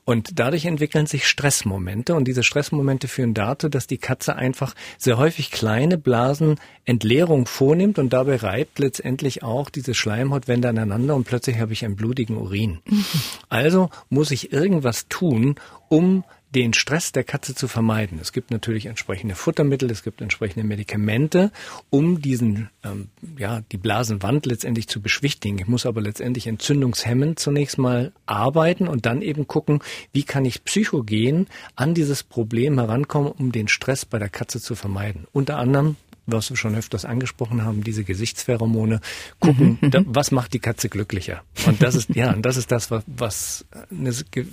Und 0.05 0.39
dadurch 0.39 0.65
entwickeln 0.65 1.05
sich 1.05 1.27
Stressmomente 1.27 2.15
und 2.15 2.27
diese 2.27 2.43
Stressmomente 2.43 3.07
führen 3.07 3.33
dazu, 3.33 3.69
dass 3.69 3.87
die 3.87 3.97
Katze 3.97 4.35
einfach 4.35 4.73
sehr 4.97 5.17
häufig 5.17 5.51
kleine 5.51 5.97
Blasenentleerung 5.97 7.45
vornimmt 7.45 7.99
und 7.99 8.13
dabei 8.13 8.37
reibt 8.37 8.79
letztendlich 8.79 9.43
auch 9.43 9.69
diese 9.69 9.93
Schleimhautwände 9.93 10.69
aneinander 10.69 11.15
und 11.15 11.25
plötzlich 11.25 11.59
habe 11.59 11.73
ich 11.73 11.85
einen 11.85 11.95
blutigen 11.95 12.37
Urin. 12.37 12.79
Mhm. 12.85 13.05
Also 13.49 13.89
muss 14.09 14.31
ich 14.31 14.51
irgendwas 14.51 15.07
tun, 15.07 15.55
um 15.89 16.23
den 16.55 16.73
Stress 16.73 17.11
der 17.11 17.25
Katze 17.25 17.53
zu 17.53 17.67
vermeiden. 17.67 18.17
Es 18.21 18.31
gibt 18.31 18.49
natürlich 18.49 18.85
entsprechende 18.85 19.35
Futtermittel, 19.35 19.91
es 19.91 20.03
gibt 20.03 20.21
entsprechende 20.21 20.65
Medikamente, 20.65 21.51
um 21.89 22.21
diesen, 22.21 22.69
ähm, 22.81 23.09
ja, 23.37 23.61
die 23.73 23.77
Blasenwand 23.77 24.45
letztendlich 24.45 24.87
zu 24.87 25.01
beschwichtigen. 25.01 25.59
Ich 25.59 25.67
muss 25.67 25.85
aber 25.85 25.99
letztendlich 25.99 26.47
entzündungshemmend 26.47 27.39
zunächst 27.39 27.77
mal 27.77 28.13
arbeiten 28.25 28.87
und 28.87 29.05
dann 29.05 29.21
eben 29.21 29.47
gucken, 29.47 29.79
wie 30.13 30.23
kann 30.23 30.45
ich 30.45 30.63
psychogen 30.63 31.47
an 31.75 31.93
dieses 31.93 32.23
Problem 32.23 32.79
herankommen, 32.79 33.33
um 33.33 33.51
den 33.51 33.67
Stress 33.67 34.05
bei 34.05 34.17
der 34.17 34.29
Katze 34.29 34.61
zu 34.61 34.75
vermeiden. 34.75 35.27
Unter 35.33 35.57
anderem 35.57 35.97
was 36.27 36.49
wir 36.49 36.57
schon 36.57 36.75
öfters 36.75 37.05
angesprochen 37.05 37.63
haben, 37.63 37.83
diese 37.83 38.03
Gesichtspheromone, 38.03 38.99
gucken, 39.39 39.77
mhm, 39.81 39.91
da, 39.91 39.99
mhm. 40.01 40.05
was 40.09 40.31
macht 40.31 40.53
die 40.53 40.59
Katze 40.59 40.89
glücklicher. 40.89 41.43
Und 41.67 41.81
das 41.81 41.95
ist, 41.95 42.09
ja, 42.15 42.33
und 42.33 42.45
das 42.45 42.57
ist 42.57 42.71
das, 42.71 42.91
was, 42.91 43.03
was 43.07 43.65
eine, 43.91 44.11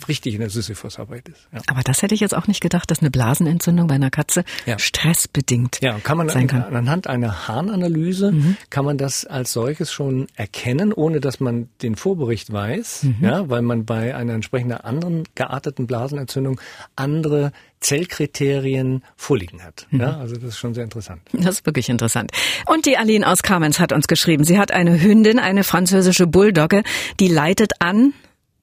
richtig 0.08 0.34
eine 0.34 0.50
Sisyphusarbeit 0.50 1.28
ist. 1.28 1.48
Ja. 1.52 1.60
Aber 1.68 1.82
das 1.82 2.02
hätte 2.02 2.14
ich 2.14 2.20
jetzt 2.20 2.36
auch 2.36 2.46
nicht 2.46 2.60
gedacht, 2.60 2.90
dass 2.90 3.00
eine 3.00 3.10
Blasenentzündung 3.10 3.86
bei 3.86 3.94
einer 3.94 4.10
Katze 4.10 4.44
ja. 4.66 4.78
stressbedingt 4.78 5.80
ja, 5.82 5.98
kann 5.98 6.18
man 6.18 6.28
sein 6.28 6.46
kann. 6.46 6.62
Anhand 6.74 7.06
einer 7.06 7.48
Harnanalyse 7.48 8.32
mhm. 8.32 8.56
kann 8.70 8.84
man 8.84 8.98
das 8.98 9.24
als 9.24 9.52
solches 9.52 9.92
schon 9.92 10.26
erkennen, 10.34 10.92
ohne 10.92 11.20
dass 11.20 11.40
man 11.40 11.68
den 11.82 11.96
Vorbericht 11.96 12.52
weiß, 12.52 13.04
mhm. 13.04 13.16
ja, 13.20 13.48
weil 13.48 13.62
man 13.62 13.84
bei 13.84 14.14
einer 14.14 14.34
entsprechenden 14.34 14.78
anderen 14.78 15.24
gearteten 15.34 15.86
Blasenentzündung 15.86 16.60
andere 16.96 17.52
Zellkriterien 17.82 19.04
vorliegen 19.16 19.62
hat. 19.62 19.86
Mhm. 19.90 20.00
Ja, 20.00 20.16
also 20.18 20.36
das 20.36 20.44
ist 20.44 20.58
schon 20.58 20.74
sehr 20.74 20.84
interessant. 20.84 21.20
Das 21.32 21.56
ist 21.56 21.66
wirklich 21.66 21.88
interessant. 21.88 22.32
Und 22.66 22.86
die 22.86 22.96
Aline 22.96 23.26
aus 23.26 23.42
Kamenz 23.42 23.78
hat 23.78 23.92
uns 23.92 24.06
geschrieben, 24.06 24.44
sie 24.44 24.58
hat 24.58 24.72
eine 24.72 25.00
Hündin, 25.00 25.38
eine 25.38 25.64
französische 25.64 26.26
Bulldogge, 26.26 26.82
die 27.20 27.28
leitet 27.28 27.72
an, 27.80 28.14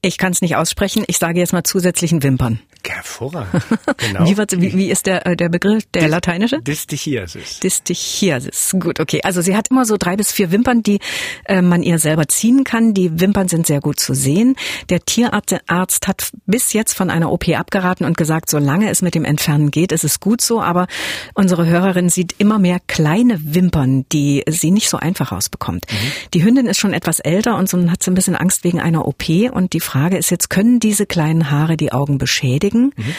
ich 0.01 0.17
kann 0.17 0.31
es 0.31 0.41
nicht 0.41 0.55
aussprechen, 0.55 1.03
ich 1.07 1.17
sage 1.17 1.39
jetzt 1.39 1.53
mal 1.53 1.63
zusätzlichen 1.63 2.23
Wimpern. 2.23 2.59
Hervorragend. 2.87 3.63
Genau. 3.97 4.25
wie, 4.25 4.37
wie, 4.37 4.77
wie 4.77 4.91
ist 4.91 5.07
der, 5.07 5.25
äh, 5.25 5.35
der 5.35 5.49
Begriff, 5.49 5.83
der 5.93 6.03
Dis, 6.03 6.11
lateinische? 6.11 6.61
Distichiasis. 6.61 7.59
Distichiasis. 7.59 8.75
Gut, 8.79 8.99
okay. 8.99 9.19
Also 9.23 9.41
sie 9.41 9.55
hat 9.55 9.69
immer 9.71 9.85
so 9.85 9.97
drei 9.97 10.15
bis 10.15 10.31
vier 10.31 10.51
Wimpern, 10.51 10.83
die 10.83 10.99
äh, 11.45 11.61
man 11.61 11.83
ihr 11.83 11.99
selber 11.99 12.27
ziehen 12.27 12.63
kann. 12.63 12.93
Die 12.93 13.19
Wimpern 13.19 13.47
sind 13.47 13.67
sehr 13.67 13.81
gut 13.81 13.99
zu 13.99 14.13
sehen. 14.13 14.55
Der 14.89 15.01
Tierarzt 15.01 16.07
hat 16.07 16.31
bis 16.45 16.73
jetzt 16.73 16.93
von 16.93 17.09
einer 17.09 17.31
OP 17.31 17.49
abgeraten 17.49 18.05
und 18.05 18.15
gesagt, 18.15 18.49
solange 18.49 18.89
es 18.89 19.01
mit 19.01 19.15
dem 19.15 19.25
Entfernen 19.25 19.69
geht, 19.69 19.91
ist 19.91 20.03
es 20.03 20.19
gut 20.19 20.41
so. 20.41 20.61
Aber 20.61 20.87
unsere 21.33 21.65
Hörerin 21.65 22.09
sieht 22.09 22.35
immer 22.37 22.57
mehr 22.57 22.79
kleine 22.87 23.39
Wimpern, 23.41 24.05
die 24.11 24.43
sie 24.49 24.71
nicht 24.71 24.89
so 24.89 24.97
einfach 24.97 25.31
rausbekommt. 25.31 25.85
Mhm. 25.91 26.11
Die 26.33 26.43
Hündin 26.43 26.67
ist 26.67 26.79
schon 26.79 26.93
etwas 26.93 27.19
älter 27.19 27.57
und 27.57 27.69
so 27.69 27.79
hat 27.89 28.01
sie 28.01 28.11
ein 28.11 28.15
bisschen 28.15 28.35
Angst 28.35 28.63
wegen 28.63 28.79
einer 28.79 29.07
OP. 29.07 29.29
Und 29.51 29.73
die 29.73 29.81
Frage 29.81 30.17
ist 30.17 30.31
jetzt, 30.31 30.49
können 30.49 30.79
diese 30.79 31.05
kleinen 31.05 31.51
Haare 31.51 31.75
die 31.75 31.91
Augen 31.91 32.17
beschädigen? 32.17 32.68
Beschädigen. 32.69 32.93
Mhm. 32.95 33.15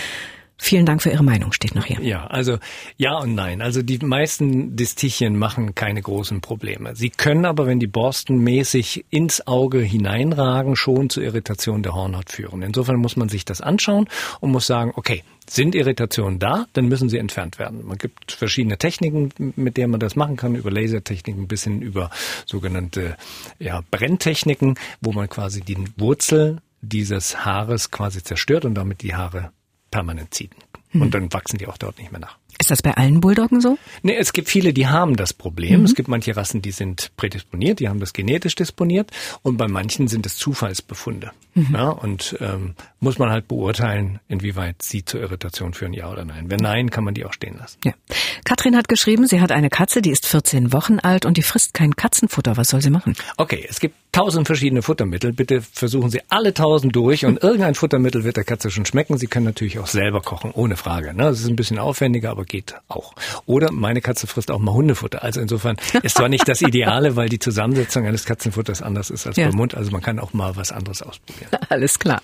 Vielen 0.62 0.84
Dank 0.84 1.00
für 1.00 1.08
Ihre 1.08 1.24
Meinung, 1.24 1.54
steht 1.54 1.74
noch 1.74 1.86
hier. 1.86 2.02
Ja, 2.02 2.26
also 2.26 2.58
ja 2.98 3.16
und 3.16 3.34
nein. 3.34 3.62
Also 3.62 3.80
die 3.80 3.96
meisten 3.96 4.76
Distichien 4.76 5.38
machen 5.38 5.74
keine 5.74 6.02
großen 6.02 6.42
Probleme. 6.42 6.94
Sie 6.94 7.08
können 7.08 7.46
aber, 7.46 7.66
wenn 7.66 7.80
die 7.80 7.86
Borsten 7.86 8.36
mäßig 8.44 9.06
ins 9.08 9.46
Auge 9.46 9.78
hineinragen, 9.78 10.76
schon 10.76 11.08
zu 11.08 11.22
Irritation 11.22 11.82
der 11.82 11.94
Hornhaut 11.94 12.28
führen. 12.28 12.60
Insofern 12.60 12.96
muss 12.96 13.16
man 13.16 13.30
sich 13.30 13.46
das 13.46 13.62
anschauen 13.62 14.06
und 14.40 14.50
muss 14.50 14.66
sagen, 14.66 14.92
okay, 14.96 15.22
sind 15.48 15.74
Irritationen 15.74 16.38
da, 16.38 16.66
dann 16.74 16.88
müssen 16.88 17.08
sie 17.08 17.16
entfernt 17.16 17.58
werden. 17.58 17.86
Man 17.86 17.96
gibt 17.96 18.30
verschiedene 18.30 18.76
Techniken, 18.76 19.30
mit 19.56 19.78
denen 19.78 19.92
man 19.92 20.00
das 20.00 20.14
machen 20.14 20.36
kann, 20.36 20.56
über 20.56 20.70
Lasertechniken 20.70 21.48
bis 21.48 21.64
hin 21.64 21.80
über 21.80 22.10
sogenannte 22.44 23.16
ja, 23.58 23.80
Brenntechniken, 23.90 24.74
wo 25.00 25.12
man 25.12 25.30
quasi 25.30 25.62
die 25.62 25.78
Wurzel 25.96 26.58
dieses 26.80 27.44
Haares 27.44 27.90
quasi 27.90 28.22
zerstört 28.22 28.64
und 28.64 28.74
damit 28.74 29.02
die 29.02 29.14
Haare 29.14 29.52
permanent 29.90 30.34
zieht. 30.34 30.52
Und 30.92 31.02
hm. 31.02 31.10
dann 31.10 31.32
wachsen 31.32 31.58
die 31.58 31.66
auch 31.66 31.78
dort 31.78 31.98
nicht 31.98 32.10
mehr 32.10 32.20
nach. 32.20 32.38
Ist 32.60 32.70
das 32.70 32.82
bei 32.82 32.92
allen 32.94 33.22
Bulldoggen 33.22 33.62
so? 33.62 33.78
Nee, 34.02 34.16
es 34.16 34.34
gibt 34.34 34.50
viele, 34.50 34.74
die 34.74 34.86
haben 34.86 35.16
das 35.16 35.32
Problem. 35.32 35.80
Mhm. 35.80 35.86
Es 35.86 35.94
gibt 35.94 36.08
manche 36.08 36.36
Rassen, 36.36 36.60
die 36.60 36.72
sind 36.72 37.10
prädisponiert, 37.16 37.80
die 37.80 37.88
haben 37.88 38.00
das 38.00 38.12
genetisch 38.12 38.54
disponiert 38.54 39.10
und 39.40 39.56
bei 39.56 39.66
manchen 39.66 40.08
sind 40.08 40.26
es 40.26 40.36
Zufallsbefunde. 40.36 41.30
Mhm. 41.54 41.68
Ja, 41.72 41.88
und 41.88 42.36
ähm, 42.40 42.74
muss 43.00 43.18
man 43.18 43.30
halt 43.30 43.48
beurteilen, 43.48 44.20
inwieweit 44.28 44.82
sie 44.82 45.06
zur 45.06 45.20
Irritation 45.20 45.72
führen, 45.72 45.94
ja 45.94 46.12
oder 46.12 46.26
nein. 46.26 46.50
Wenn 46.50 46.60
nein, 46.60 46.90
kann 46.90 47.02
man 47.02 47.14
die 47.14 47.24
auch 47.24 47.32
stehen 47.32 47.56
lassen. 47.58 47.78
Ja. 47.82 47.92
Katrin 48.44 48.76
hat 48.76 48.88
geschrieben, 48.88 49.26
sie 49.26 49.40
hat 49.40 49.52
eine 49.52 49.70
Katze, 49.70 50.02
die 50.02 50.10
ist 50.10 50.26
14 50.26 50.72
Wochen 50.74 50.98
alt 50.98 51.24
und 51.24 51.38
die 51.38 51.42
frisst 51.42 51.72
kein 51.72 51.96
Katzenfutter. 51.96 52.58
Was 52.58 52.68
soll 52.68 52.82
sie 52.82 52.90
machen? 52.90 53.16
Okay, 53.38 53.66
es 53.68 53.80
gibt 53.80 53.94
tausend 54.12 54.46
verschiedene 54.46 54.82
Futtermittel. 54.82 55.32
Bitte 55.32 55.60
versuchen 55.60 56.10
Sie 56.10 56.20
alle 56.28 56.54
tausend 56.54 56.94
durch 56.94 57.24
und 57.24 57.38
irgendein 57.42 57.74
Futtermittel 57.74 58.24
wird 58.24 58.36
der 58.36 58.44
Katze 58.44 58.70
schon 58.70 58.86
schmecken. 58.86 59.18
Sie 59.18 59.26
können 59.26 59.46
natürlich 59.46 59.78
auch 59.78 59.86
selber 59.86 60.20
kochen, 60.20 60.50
ohne 60.52 60.76
Frage. 60.76 61.14
Ne? 61.14 61.24
Das 61.24 61.40
ist 61.40 61.48
ein 61.48 61.56
bisschen 61.56 61.78
aufwendiger, 61.78 62.30
aber 62.30 62.44
geht 62.50 62.74
auch. 62.88 63.14
Oder 63.46 63.70
meine 63.70 64.00
Katze 64.00 64.26
frisst 64.26 64.50
auch 64.50 64.58
mal 64.58 64.72
Hundefutter. 64.72 65.22
Also 65.22 65.40
insofern 65.40 65.76
ist 66.02 66.16
zwar 66.16 66.28
nicht 66.28 66.48
das 66.48 66.60
Ideale, 66.60 67.14
weil 67.14 67.28
die 67.28 67.38
Zusammensetzung 67.38 68.06
eines 68.06 68.24
Katzenfutters 68.24 68.82
anders 68.82 69.08
ist 69.08 69.26
als 69.26 69.36
ja. 69.36 69.46
beim 69.46 69.56
Mund. 69.56 69.74
Also 69.74 69.92
man 69.92 70.02
kann 70.02 70.18
auch 70.18 70.32
mal 70.32 70.56
was 70.56 70.72
anderes 70.72 71.00
ausprobieren. 71.00 71.48
Alles 71.68 71.98
klar. 72.00 72.20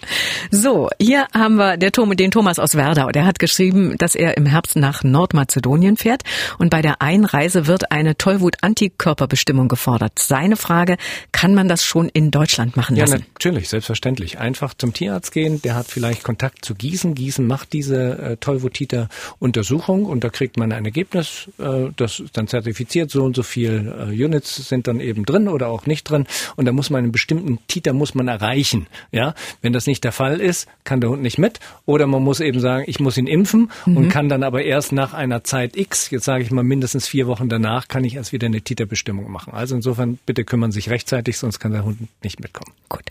So, 0.50 0.90
hier 1.00 1.26
haben 1.33 1.56
wir 1.56 1.76
der 1.76 1.92
Tom, 1.92 2.14
den 2.16 2.33
Thomas 2.33 2.59
aus 2.59 2.75
Werdau. 2.75 3.11
Der 3.11 3.25
hat 3.25 3.38
geschrieben, 3.38 3.97
dass 3.99 4.16
er 4.16 4.37
im 4.37 4.47
Herbst 4.47 4.75
nach 4.75 5.04
Nordmazedonien 5.04 5.97
fährt 5.97 6.23
und 6.59 6.71
bei 6.71 6.83
der 6.83 7.00
Einreise 7.00 7.68
wird 7.68 7.92
eine 7.92 8.18
Tollwut-Antikörperbestimmung 8.18 9.68
gefordert. 9.68 10.18
Seine 10.18 10.56
Frage, 10.56 10.97
kann 11.30 11.54
man 11.54 11.68
das 11.68 11.85
schon 11.85 12.09
in 12.09 12.33
Deutschland 12.33 12.76
machen 12.76 12.97
lassen? 12.97 13.12
Ja, 13.12 13.18
natürlich, 13.18 13.68
selbstverständlich. 13.68 14.38
Einfach 14.38 14.75
zum 14.75 14.92
Tierarzt 14.92 15.30
gehen, 15.30 15.62
der 15.62 15.76
hat 15.76 15.87
vielleicht 15.87 16.25
Kontakt 16.25 16.64
zu 16.64 16.75
Gießen. 16.75 17.14
Gießen 17.14 17.47
macht 17.47 17.73
diese 17.73 18.18
äh, 18.18 18.37
Tollwut-Titer-Untersuchung 18.38 20.05
und 20.06 20.25
da 20.25 20.28
kriegt 20.28 20.56
man 20.56 20.72
ein 20.72 20.84
Ergebnis, 20.84 21.48
äh, 21.58 21.90
das 21.96 22.20
ist 22.20 22.36
dann 22.36 22.48
zertifiziert, 22.48 23.10
so 23.10 23.25
und 23.25 23.36
so 23.36 23.42
viel 23.42 23.92
äh, 24.10 24.25
Units 24.25 24.68
sind 24.68 24.86
dann 24.86 25.00
eben 25.00 25.25
drin 25.25 25.48
oder 25.48 25.68
auch 25.68 25.86
nicht 25.86 26.04
drin 26.04 26.26
und 26.56 26.64
da 26.64 26.72
muss 26.72 26.90
man 26.90 27.04
einen 27.04 27.12
bestimmten 27.12 27.58
Titer 27.68 27.92
muss 27.92 28.14
man 28.14 28.28
erreichen. 28.28 28.86
Ja, 29.12 29.34
wenn 29.62 29.72
das 29.72 29.86
nicht 29.86 30.04
der 30.04 30.12
Fall 30.12 30.40
ist, 30.40 30.68
kann 30.84 31.00
der 31.00 31.10
Hund 31.10 31.22
nicht 31.22 31.38
mit 31.38 31.60
oder 31.84 32.06
man 32.06 32.22
muss 32.22 32.40
eben 32.40 32.60
sagen, 32.60 32.84
ich 32.86 33.00
muss 33.00 33.16
ihn 33.16 33.26
impfen 33.26 33.70
mhm. 33.84 33.96
und 33.96 34.08
kann 34.08 34.28
dann 34.28 34.42
aber 34.42 34.62
erst 34.62 34.92
nach 34.92 35.14
einer 35.14 35.44
Zeit 35.44 35.76
X, 35.76 36.10
jetzt 36.10 36.25
sage 36.25 36.42
ich 36.42 36.50
mal 36.50 36.64
mindestens 36.64 37.06
vier 37.08 37.26
Wochen 37.26 37.48
danach, 37.48 37.88
kann 37.88 38.04
ich 38.04 38.16
erst 38.16 38.32
wieder 38.32 38.46
eine 38.46 38.60
Titerbestimmung 38.60 39.30
machen. 39.30 39.52
Also 39.52 39.75
insofern 39.75 40.18
bitte 40.26 40.44
kümmern 40.44 40.72
sich 40.72 40.90
rechtzeitig, 40.90 41.38
sonst 41.38 41.58
kann 41.58 41.72
der 41.72 41.84
Hund 41.84 41.98
nicht 42.22 42.40
mitkommen. 42.40 42.72
Gut. 42.88 43.04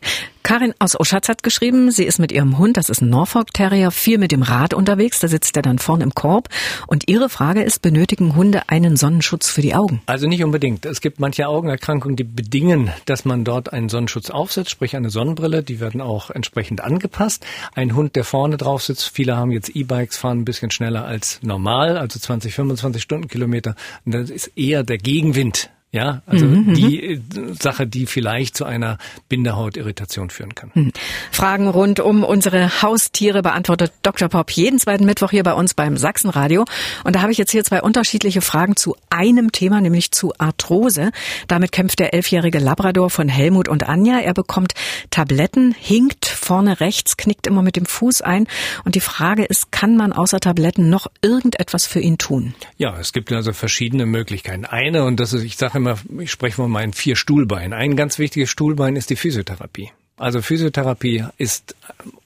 Karin 0.46 0.76
aus 0.78 0.98
Oschatz 1.00 1.28
hat 1.28 1.42
geschrieben, 1.42 1.90
sie 1.90 2.04
ist 2.04 2.20
mit 2.20 2.32
ihrem 2.32 2.60
Hund, 2.60 2.78
das 2.78 2.90
ist 2.90 3.02
ein 3.02 3.10
Norfolk 3.10 3.52
Terrier, 3.52 3.90
viel 3.90 4.20
mit 4.20 4.32
dem 4.32 4.44
Rad 4.44 4.76
unterwegs, 4.76 5.20
da 5.20 5.28
sitzt 5.28 5.56
er 5.56 5.64
dann 5.64 5.80
vorne 5.80 6.04
im 6.04 6.14
Korb 6.14 6.50
und 6.86 7.10
ihre 7.10 7.30
Frage 7.30 7.64
ist, 7.64 7.82
benötigen 7.82 8.36
Hunde 8.36 8.70
einen 8.70 8.96
Sonnenschutz 8.96 9.50
für 9.50 9.64
die 9.64 9.74
Augen? 9.74 10.04
Also 10.06 10.28
nicht 10.28 10.44
unbedingt. 10.44 10.86
Es 10.86 11.02
gibt 11.02 11.20
manche 11.20 11.48
Augenerkrankungen, 11.48 12.16
die 12.16 12.24
bedingen, 12.24 12.92
dass 13.06 13.26
man 13.26 13.44
dort 13.44 13.74
einen 13.74 13.90
Sonnenschutz 13.90 14.30
aufsetzt, 14.30 14.70
sprich 14.70 14.96
eine 14.96 15.10
Sonnenbrille, 15.10 15.64
die 15.64 15.80
werden 15.80 16.00
auch 16.00 16.30
entsprechend 16.30 16.80
angepasst. 16.80 17.44
Ein 17.74 17.96
Hund, 17.96 18.16
der 18.16 18.24
vorne 18.24 18.58
drauf 18.58 18.84
sitzt, 18.84 19.10
viele 19.10 19.36
haben 19.36 19.50
jetzt 19.50 19.76
E-Bikes, 19.76 20.16
fahren 20.16 20.42
ein 20.42 20.46
bisschen 20.46 20.70
schneller 20.70 21.06
als 21.06 21.40
normal, 21.42 21.98
also 21.98 22.20
20, 22.20 22.54
25 22.54 23.02
Stundenkilometer. 23.02 23.74
Und 24.06 24.14
das 24.14 24.30
ist 24.30 24.52
eher 24.56 24.84
der 24.84 25.00
Gegenwind, 25.00 25.72
ja, 25.96 26.22
also 26.26 26.46
mhm, 26.46 26.66
mhm, 26.66 26.74
die 26.74 27.04
äh, 27.14 27.22
Sache, 27.58 27.88
die 27.88 28.06
vielleicht 28.06 28.58
zu 28.58 28.66
einer 28.66 28.98
Binderhautirritation 29.30 30.30
führen 30.30 30.54
kann. 30.54 30.72
Mhm. 30.74 30.92
Fragen 31.32 31.70
rund 31.70 32.02
um 32.02 32.26
unsere 32.26 32.82
Haustiere 32.82 33.42
beantwortet 33.42 33.94
Dr. 34.02 34.28
Pop 34.28 34.52
jeden 34.52 34.78
zweiten 34.78 35.06
Mittwoch 35.06 35.32
hier 35.32 35.44
bei 35.44 35.54
uns 35.54 35.74
beim 35.74 35.96
Sachsenradio. 35.96 36.66
Und 37.06 37.16
da 37.16 37.22
habe 37.22 37.32
ich 37.32 37.38
jetzt 37.38 37.52
hier 37.52 37.64
zwei 37.64 37.82
unterschiedliche 37.82 38.42
Fragen 38.42 38.76
zu 38.76 38.98
einem 39.10 39.54
Thema, 39.54 39.80
nämlich 39.80 40.12
zu 40.12 40.34
Arthrose. 40.38 41.12
Damit 41.48 41.72
kämpft 41.72 42.00
der 42.00 42.14
elfjährige 42.14 42.60
Labrador 42.60 43.10
von 43.10 43.30
Helmut 43.30 43.70
und 43.70 43.88
Anja. 43.88 44.20
Er 44.20 44.34
bekommt 44.34 44.74
Tabletten, 45.12 45.74
hinkt 45.80 46.26
vorne 46.26 46.82
rechts, 46.82 47.16
knickt 47.16 47.48
immer 47.48 47.62
mit 47.62 47.78
dem 47.78 47.86
Fuß 47.86 48.22
ein. 48.22 48.48
Und 48.84 48.96
die 48.96 49.00
Frage 49.00 49.46
ist, 49.46 49.72
kann 49.72 49.96
man 49.96 50.12
außer 50.12 50.42
Tabletten 50.42 50.90
noch 50.90 51.08
irgendetwas 51.22 51.86
für 51.86 52.02
ihn 52.02 52.18
tun? 52.18 52.54
Ja, 52.76 53.00
es 53.00 53.14
gibt 53.14 53.32
also 53.32 53.54
verschiedene 53.54 54.06
Möglichkeiten. 54.06 54.66
Eine, 54.66 55.06
und 55.06 55.22
das 55.22 55.32
ist, 55.32 55.44
ich 55.44 55.56
sage 55.56 55.85
immer, 55.86 56.22
ich 56.22 56.32
spreche 56.32 56.56
von 56.56 56.72
meinen 56.72 56.94
vier 56.94 57.16
Stuhlbeinen. 57.16 57.74
Ein 57.74 57.96
ganz 57.96 58.20
wichtiges 58.20 58.50
Stuhlbein 58.50 58.96
ist 58.96 59.10
die 59.10 59.16
Physiotherapie. 59.16 59.92
Also 60.18 60.42
Physiotherapie 60.42 61.26
ist 61.38 61.76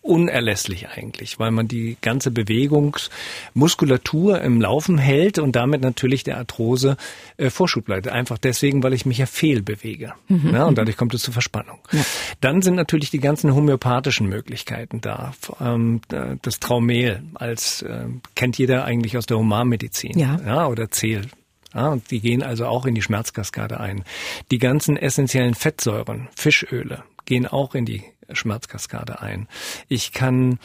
unerlässlich 0.04 0.90
eigentlich, 0.90 1.40
weil 1.40 1.50
man 1.50 1.68
die 1.68 1.98
ganze 2.02 2.30
Bewegungsmuskulatur 2.30 4.42
im 4.42 4.62
Laufen 4.62 5.00
hält 5.00 5.40
und 5.40 5.56
damit 5.56 5.82
natürlich 5.82 6.24
der 6.24 6.38
Arthrose 6.38 6.98
äh, 7.38 7.50
Vorschub 7.50 7.88
leitet. 7.88 8.12
Einfach 8.12 8.38
deswegen, 8.38 8.84
weil 8.84 8.94
ich 8.94 9.08
mich 9.08 9.18
ja 9.18 9.26
fehlbewege. 9.26 10.14
Mhm. 10.28 10.54
Ja, 10.54 10.66
und 10.66 10.78
dadurch 10.78 10.98
kommt 10.98 11.16
es 11.16 11.24
zu 11.24 11.32
Verspannung. 11.32 11.80
Ja. 11.92 12.06
Dann 12.42 12.62
sind 12.62 12.76
natürlich 12.76 13.10
die 13.10 13.20
ganzen 13.20 13.56
homöopathischen 13.56 14.30
Möglichkeiten 14.30 15.02
da. 15.02 15.34
Ähm, 15.60 16.02
das 16.44 16.60
Traumel 16.60 17.24
als 17.34 17.82
äh, 17.82 18.06
kennt 18.36 18.60
jeder 18.60 18.86
eigentlich 18.86 19.18
aus 19.18 19.26
der 19.26 19.38
Humanmedizin 19.38 20.18
ja. 20.18 20.40
Ja, 20.46 20.68
oder 20.68 20.92
Zehl 20.92 21.24
ja, 21.74 21.90
und 21.90 22.10
die 22.12 22.20
gehen 22.20 22.44
also 22.44 22.66
auch 22.66 22.86
in 22.86 22.96
die 22.96 23.02
Schmerzkaskade 23.02 23.80
ein. 23.80 24.04
Die 24.52 24.58
ganzen 24.58 24.98
essentiellen 24.98 25.54
Fettsäuren, 25.54 26.28
Fischöle, 26.36 27.04
gehen 27.26 27.46
auch 27.46 27.76
in 27.76 27.86
die 27.86 28.04
Schmerzkaskade 28.32 29.22
ein. 29.22 29.48
Ich 29.88 30.12
kann 30.12 30.60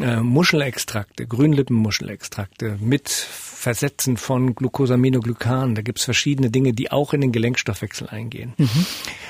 äh, 0.00 0.16
Muschelextrakte, 0.16 1.26
Grünlippenmuschelextrakte 1.26 2.78
mit 2.80 3.08
Versetzen 3.08 4.16
von 4.16 4.54
Glucosaminoglykan, 4.54 5.74
da 5.74 5.82
gibt 5.82 5.98
es 5.98 6.04
verschiedene 6.04 6.50
Dinge, 6.50 6.72
die 6.72 6.92
auch 6.92 7.12
in 7.12 7.20
den 7.20 7.32
Gelenkstoffwechsel 7.32 8.08
eingehen. 8.08 8.54
Mhm. 8.56 8.86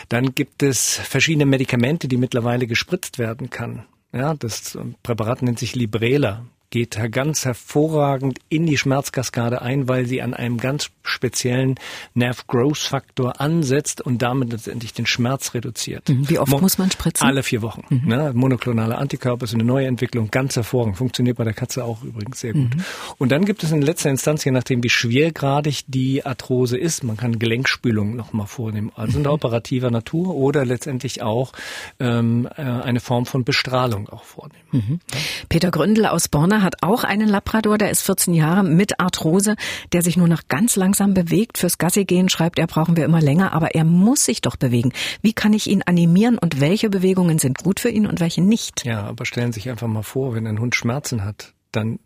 Dann 0.08 0.35
gibt 0.35 0.62
es 0.62 0.97
verschiedene 0.97 1.47
Medikamente, 1.47 2.08
die 2.08 2.18
mittlerweile 2.18 2.66
gespritzt 2.66 3.18
werden 3.18 3.50
kann. 3.50 3.85
Ja, 4.12 4.35
das 4.35 4.78
Präparat 5.02 5.42
nennt 5.42 5.58
sich 5.58 5.75
Librela 5.75 6.44
geht 6.71 6.99
ganz 7.13 7.45
hervorragend 7.45 8.41
in 8.49 8.67
die 8.67 8.77
Schmerzkaskade 8.77 9.63
ein, 9.63 9.89
weil 9.89 10.07
sie 10.07 10.21
an 10.21 10.35
einem 10.35 10.59
ganz 10.59 10.91
speziellen 11.03 11.77
Nerve 12.15 12.43
Growth 12.47 12.79
Faktor 12.79 13.41
ansetzt 13.41 14.01
und 14.01 14.21
damit 14.21 14.53
letztendlich 14.53 14.93
den 14.93 15.07
Schmerz 15.07 15.55
reduziert. 15.55 16.09
Mhm. 16.09 16.29
Wie 16.29 16.39
oft 16.39 16.51
Mo 16.51 16.59
muss 16.59 16.79
man 16.79 16.91
spritzen? 16.91 17.27
Alle 17.27 17.43
vier 17.43 17.63
Wochen. 17.63 17.85
Mhm. 17.89 18.09
Ne? 18.09 18.33
Monoklonale 18.35 18.99
Antikörper 18.99 19.45
ist 19.45 19.55
eine 19.55 19.65
neue 19.65 19.87
Entwicklung, 19.87 20.31
ganz 20.31 20.57
hervorragend. 20.57 20.99
Funktioniert 20.99 21.39
bei 21.39 21.45
der 21.45 21.55
Katze 21.55 21.85
auch 21.85 22.03
übrigens 22.03 22.41
sehr 22.41 22.53
gut. 22.53 22.75
Mhm. 22.75 22.85
Und 23.17 23.33
dann 23.33 23.45
gibt 23.45 23.63
es 23.63 23.73
in 23.73 23.81
letzter 23.81 24.11
Instanz, 24.11 24.45
je 24.45 24.53
nachdem 24.53 24.83
wie 24.83 24.91
schwergradig 24.91 25.85
die 25.87 26.27
Arthrose 26.27 26.77
ist, 26.77 27.03
man 27.03 27.17
kann 27.17 27.39
Gelenkspülung 27.39 28.15
nochmal 28.15 28.47
vornehmen, 28.47 28.93
also 28.95 29.17
in 29.17 29.23
der 29.23 29.33
mhm. 29.33 29.37
operativer 29.37 29.91
Natur 29.91 30.35
oder 30.35 30.65
letztendlich 30.65 31.23
auch 31.23 31.53
ähm, 31.99 32.49
äh, 32.57 32.63
eine 32.63 33.01
Form 33.01 33.25
von 33.25 33.45
Bestrahlung 33.45 34.09
auch 34.09 34.25
vornehmen. 34.25 34.59
Mhm. 34.71 35.01
Peter 35.49 35.71
Gründel 35.71 36.07
aus 36.07 36.29
Borna 36.29 36.58
hat 36.62 36.83
auch 36.83 37.05
einen 37.05 37.29
Labrador, 37.29 37.79
der 37.79 37.91
ist 37.91 38.03
14 38.03 38.35
Jahre 38.35 38.62
mit 38.65 39.00
Arthrose, 39.00 39.57
der 39.93 40.03
sich 40.03 40.17
nur 40.17 40.29
noch 40.29 40.43
ganz 40.49 40.77
langsam 40.77 41.15
bewegt. 41.15 41.59
Fürs 41.59 41.79
Gassi 41.79 42.05
gehen 42.05 42.29
schreibt 42.29 42.59
er, 42.59 42.67
brauchen 42.67 42.97
wir 42.97 43.05
immer 43.05 43.21
länger, 43.21 43.53
aber 43.53 43.75
er 43.75 43.85
muss 43.85 44.25
sich 44.25 44.41
doch 44.41 44.57
bewegen. 44.57 44.93
Wie 45.23 45.33
kann 45.33 45.53
ich 45.53 45.69
ihn 45.69 45.83
animieren 45.83 46.38
und 46.38 46.61
welche 46.61 46.91
Bewegungen 46.91 47.38
sind 47.38 47.59
gut 47.59 47.81
für 47.81 47.91
ihn 47.91 48.07
und 48.07 48.21
welche 48.21 48.43
nicht? 48.43 48.85
Ja, 48.85 49.05
aber 49.05 49.27
stellen 49.27 49.53
Sie 49.53 49.61
sich 49.61 49.71
einfach 49.71 49.88
mal 49.88 50.03
vor, 50.03 50.35
wenn 50.35 50.47
ein 50.47 50.61
Hund 50.61 50.75
Schmerzen 50.75 51.25
hat, 51.25 51.55
dann 51.73 51.99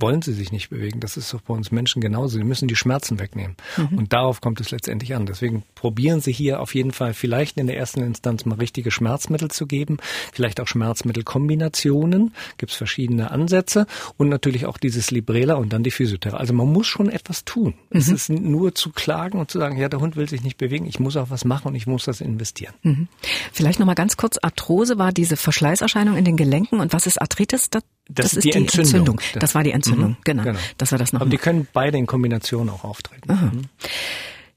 wollen 0.00 0.22
sie 0.22 0.32
sich 0.32 0.52
nicht 0.52 0.70
bewegen. 0.70 1.00
Das 1.00 1.16
ist 1.16 1.32
doch 1.32 1.40
bei 1.40 1.54
uns 1.54 1.70
Menschen 1.70 2.00
genauso. 2.00 2.38
Sie 2.38 2.44
müssen 2.44 2.68
die 2.68 2.76
Schmerzen 2.76 3.18
wegnehmen. 3.18 3.56
Mhm. 3.76 3.98
Und 3.98 4.12
darauf 4.12 4.40
kommt 4.40 4.60
es 4.60 4.70
letztendlich 4.70 5.14
an. 5.14 5.26
Deswegen 5.26 5.62
probieren 5.74 6.20
Sie 6.20 6.32
hier 6.32 6.60
auf 6.60 6.74
jeden 6.74 6.92
Fall 6.92 7.14
vielleicht 7.14 7.56
in 7.58 7.66
der 7.66 7.76
ersten 7.76 8.02
Instanz 8.02 8.44
mal 8.44 8.56
richtige 8.56 8.90
Schmerzmittel 8.90 9.50
zu 9.50 9.66
geben. 9.66 9.98
Vielleicht 10.32 10.60
auch 10.60 10.66
Schmerzmittelkombinationen. 10.66 12.34
Gibt 12.58 12.72
es 12.72 12.78
verschiedene 12.78 13.30
Ansätze. 13.30 13.86
Und 14.16 14.28
natürlich 14.28 14.66
auch 14.66 14.78
dieses 14.78 15.10
Librela 15.10 15.54
und 15.54 15.72
dann 15.72 15.82
die 15.82 15.90
Physiotherapie. 15.90 16.40
Also 16.40 16.54
man 16.54 16.72
muss 16.72 16.86
schon 16.86 17.08
etwas 17.08 17.44
tun. 17.44 17.74
Mhm. 17.90 17.98
Es 17.98 18.08
ist 18.08 18.30
nur 18.30 18.74
zu 18.74 18.90
klagen 18.90 19.38
und 19.38 19.50
zu 19.50 19.58
sagen, 19.58 19.76
ja, 19.76 19.88
der 19.88 20.00
Hund 20.00 20.16
will 20.16 20.28
sich 20.28 20.42
nicht 20.42 20.58
bewegen. 20.58 20.86
Ich 20.86 21.00
muss 21.00 21.16
auch 21.16 21.30
was 21.30 21.44
machen 21.44 21.68
und 21.68 21.74
ich 21.74 21.86
muss 21.86 22.04
das 22.04 22.20
investieren. 22.20 22.74
Mhm. 22.82 23.08
Vielleicht 23.52 23.78
noch 23.78 23.86
mal 23.86 23.94
ganz 23.94 24.16
kurz. 24.16 24.38
Arthrose 24.38 24.98
war 24.98 25.12
diese 25.12 25.36
Verschleißerscheinung 25.36 26.16
in 26.16 26.24
den 26.24 26.36
Gelenken. 26.36 26.80
Und 26.80 26.92
was 26.92 27.06
ist 27.06 27.20
Arthritis? 27.20 27.70
Das, 27.70 27.82
das, 28.14 28.26
das 28.26 28.32
ist 28.34 28.44
die, 28.44 28.50
die 28.50 28.58
Entzündung. 28.58 29.18
Entzündung. 29.18 29.20
Das 29.40 29.54
war 29.54 29.62
die 29.62 29.72
Entzündung. 29.72 29.90
Entzündung. 29.90 30.10
Mhm. 30.10 30.24
Genau. 30.24 30.42
genau. 30.42 30.58
Das 30.78 30.92
war 30.92 30.98
das 30.98 31.12
noch. 31.12 31.20
Aber 31.20 31.30
die 31.30 31.38
können 31.38 31.66
beide 31.72 31.98
in 31.98 32.06
Kombination 32.06 32.68
auch 32.68 32.84
auftreten. 32.84 33.32
Mhm. 33.32 33.62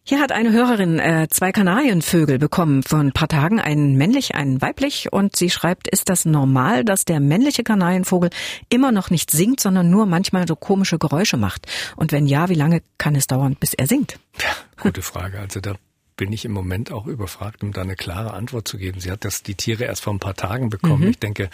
Hier 0.06 0.20
hat 0.20 0.34
eine 0.34 0.52
Hörerin 0.52 1.00
äh, 1.00 1.30
zwei 1.30 1.54
Kanarienvögel 1.54 2.38
bekommen 2.38 2.84
vor 2.84 3.00
ein 3.00 3.14
paar 3.14 3.30
Tagen, 3.30 3.62
einen 3.62 3.96
männlich, 3.96 4.36
einen 4.36 4.62
weiblich, 4.62 5.14
und 5.14 5.38
sie 5.38 5.50
schreibt, 5.50 5.88
ist 5.88 6.10
das 6.10 6.26
normal, 6.26 6.84
dass 6.84 7.06
der 7.06 7.22
männliche 7.22 7.64
Kanarienvogel 7.64 8.30
immer 8.68 8.92
noch 8.92 9.12
nicht 9.12 9.32
singt, 9.32 9.62
sondern 9.62 9.90
nur 9.90 10.06
manchmal 10.06 10.46
so 10.46 10.58
komische 10.58 11.00
Geräusche 11.00 11.38
macht? 11.38 11.68
Und 11.96 12.12
wenn 12.12 12.28
ja, 12.28 12.50
wie 12.50 12.56
lange 12.56 12.82
kann 12.98 13.16
es 13.16 13.28
dauern, 13.28 13.56
bis 13.58 13.74
er 13.74 13.88
singt? 13.88 14.20
Ja, 14.42 14.54
gute 14.82 15.02
Frage. 15.02 15.40
Also 15.40 15.62
da 15.62 15.76
bin 16.18 16.34
ich 16.34 16.44
im 16.44 16.52
Moment 16.52 16.92
auch 16.92 17.08
überfragt, 17.08 17.64
um 17.64 17.72
da 17.72 17.82
eine 17.82 17.96
klare 17.96 18.34
Antwort 18.34 18.68
zu 18.68 18.78
geben. 18.78 19.00
Sie 19.00 19.10
hat 19.10 19.24
das 19.24 19.42
die 19.42 19.56
Tiere 19.56 19.86
erst 19.86 20.02
vor 20.02 20.14
ein 20.14 20.20
paar 20.20 20.36
Tagen 20.36 20.70
bekommen. 20.70 21.04
Mhm. 21.04 21.10
Ich 21.12 21.20
denke, 21.20 21.50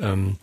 ähm, 0.00 0.38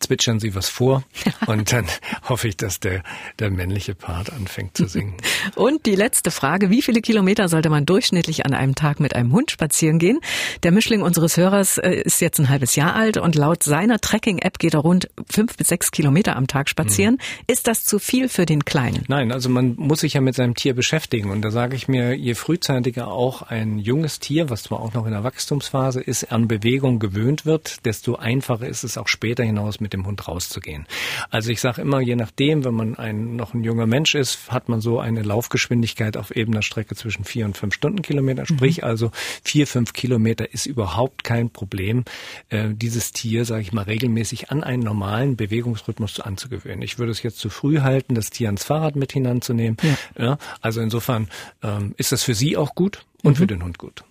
zwitschern 0.00 0.40
Sie 0.40 0.54
was 0.54 0.68
vor 0.68 1.04
und 1.46 1.72
dann 1.72 1.86
hoffe 2.28 2.48
ich, 2.48 2.56
dass 2.56 2.80
der, 2.80 3.02
der 3.38 3.50
männliche 3.50 3.94
Part 3.94 4.32
anfängt 4.32 4.76
zu 4.76 4.86
singen. 4.86 5.14
Und 5.54 5.86
die 5.86 5.94
letzte 5.94 6.30
Frage, 6.30 6.70
wie 6.70 6.82
viele 6.82 7.00
Kilometer 7.00 7.48
sollte 7.48 7.70
man 7.70 7.86
durchschnittlich 7.86 8.46
an 8.46 8.54
einem 8.54 8.74
Tag 8.74 9.00
mit 9.00 9.14
einem 9.14 9.32
Hund 9.32 9.50
spazieren 9.50 9.98
gehen? 9.98 10.20
Der 10.62 10.72
Mischling 10.72 11.02
unseres 11.02 11.36
Hörers 11.36 11.78
äh, 11.78 11.90
ist 11.90 12.20
jetzt 12.20 12.38
ein 12.38 12.48
halbes 12.48 12.76
Jahr 12.76 12.94
alt 12.94 13.16
und 13.16 13.34
laut 13.34 13.62
seiner 13.62 14.00
Tracking-App 14.00 14.58
geht 14.58 14.74
er 14.74 14.80
rund 14.80 15.10
fünf 15.28 15.56
bis 15.56 15.68
sechs 15.68 15.90
Kilometer 15.90 16.36
am 16.36 16.46
Tag 16.46 16.68
spazieren. 16.68 17.14
Mhm. 17.14 17.44
Ist 17.46 17.66
das 17.66 17.84
zu 17.84 17.98
viel 17.98 18.28
für 18.28 18.46
den 18.46 18.64
Kleinen? 18.64 19.04
Nein, 19.08 19.32
also 19.32 19.48
man 19.48 19.74
muss 19.76 20.00
sich 20.00 20.14
ja 20.14 20.20
mit 20.20 20.34
seinem 20.34 20.54
Tier 20.54 20.74
beschäftigen 20.74 21.30
und 21.30 21.42
da 21.42 21.50
sage 21.50 21.76
ich 21.76 21.88
mir, 21.88 22.14
je 22.14 22.34
frühzeitiger 22.34 23.08
auch 23.08 23.42
ein 23.42 23.78
junges 23.78 24.18
Tier, 24.18 24.50
was 24.50 24.64
zwar 24.64 24.80
auch 24.80 24.94
noch 24.94 25.06
in 25.06 25.12
der 25.12 25.24
Wachstumsphase 25.24 26.00
ist, 26.00 26.32
an 26.32 26.48
Bewegung 26.48 26.98
gewöhnt 26.98 27.44
wird, 27.44 27.84
desto 27.84 28.16
einfacher 28.16 28.66
ist 28.66 28.84
es 28.84 28.96
auch 28.96 29.08
später 29.08 29.44
hinaus 29.44 29.80
mit 29.80 29.89
mit 29.90 29.94
dem 29.94 30.06
Hund 30.06 30.28
rauszugehen. 30.28 30.86
Also 31.30 31.50
ich 31.50 31.60
sage 31.60 31.82
immer, 31.82 32.00
je 32.00 32.14
nachdem, 32.14 32.64
wenn 32.64 32.74
man 32.74 32.94
ein, 32.96 33.34
noch 33.34 33.54
ein 33.54 33.64
junger 33.64 33.86
Mensch 33.86 34.14
ist, 34.14 34.50
hat 34.50 34.68
man 34.68 34.80
so 34.80 35.00
eine 35.00 35.22
Laufgeschwindigkeit 35.22 36.16
auf 36.16 36.30
ebener 36.30 36.62
Strecke 36.62 36.94
zwischen 36.94 37.24
vier 37.24 37.44
und 37.44 37.56
fünf 37.56 37.74
Stundenkilometer. 37.74 38.46
Sprich 38.46 38.78
mhm. 38.78 38.84
also 38.84 39.10
vier, 39.42 39.66
fünf 39.66 39.92
Kilometer 39.92 40.52
ist 40.52 40.66
überhaupt 40.66 41.24
kein 41.24 41.50
Problem, 41.50 42.04
äh, 42.50 42.68
dieses 42.72 43.10
Tier, 43.12 43.44
sage 43.44 43.62
ich 43.62 43.72
mal, 43.72 43.82
regelmäßig 43.82 44.50
an 44.50 44.62
einen 44.62 44.82
normalen 44.82 45.36
Bewegungsrhythmus 45.36 46.20
anzugewöhnen. 46.20 46.82
Ich 46.82 46.98
würde 46.98 47.10
es 47.10 47.22
jetzt 47.22 47.38
zu 47.38 47.50
früh 47.50 47.80
halten, 47.80 48.14
das 48.14 48.30
Tier 48.30 48.48
ans 48.48 48.62
Fahrrad 48.62 48.94
mit 48.94 49.12
hinanzunehmen. 49.12 49.76
Ja. 49.82 50.24
ja 50.24 50.38
also 50.60 50.80
insofern 50.80 51.28
ähm, 51.62 51.94
ist 51.96 52.12
das 52.12 52.22
für 52.22 52.34
Sie 52.34 52.56
auch 52.56 52.76
gut 52.76 53.04
und 53.24 53.32
mhm. 53.32 53.36
für 53.36 53.46
den 53.48 53.64
Hund 53.64 53.78
gut. 53.78 54.04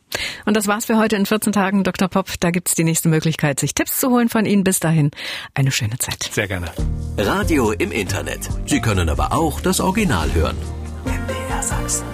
Und 0.45 0.57
das 0.57 0.67
war's 0.67 0.85
für 0.85 0.97
heute 0.97 1.15
in 1.15 1.25
14 1.25 1.53
Tagen, 1.53 1.83
Dr. 1.83 2.07
Popp. 2.07 2.27
Da 2.39 2.51
gibt's 2.51 2.75
die 2.75 2.83
nächste 2.83 3.09
Möglichkeit, 3.09 3.59
sich 3.59 3.73
Tipps 3.73 3.99
zu 3.99 4.09
holen 4.09 4.29
von 4.29 4.45
Ihnen. 4.45 4.63
Bis 4.63 4.79
dahin 4.79 5.11
eine 5.53 5.71
schöne 5.71 5.97
Zeit. 5.97 6.29
Sehr 6.31 6.47
gerne. 6.47 6.71
Radio 7.17 7.71
im 7.71 7.91
Internet. 7.91 8.49
Sie 8.65 8.81
können 8.81 9.09
aber 9.09 9.33
auch 9.33 9.61
das 9.61 9.79
Original 9.79 10.33
hören. 10.33 10.57
MDR 11.05 11.63
Sachsen. 11.63 12.05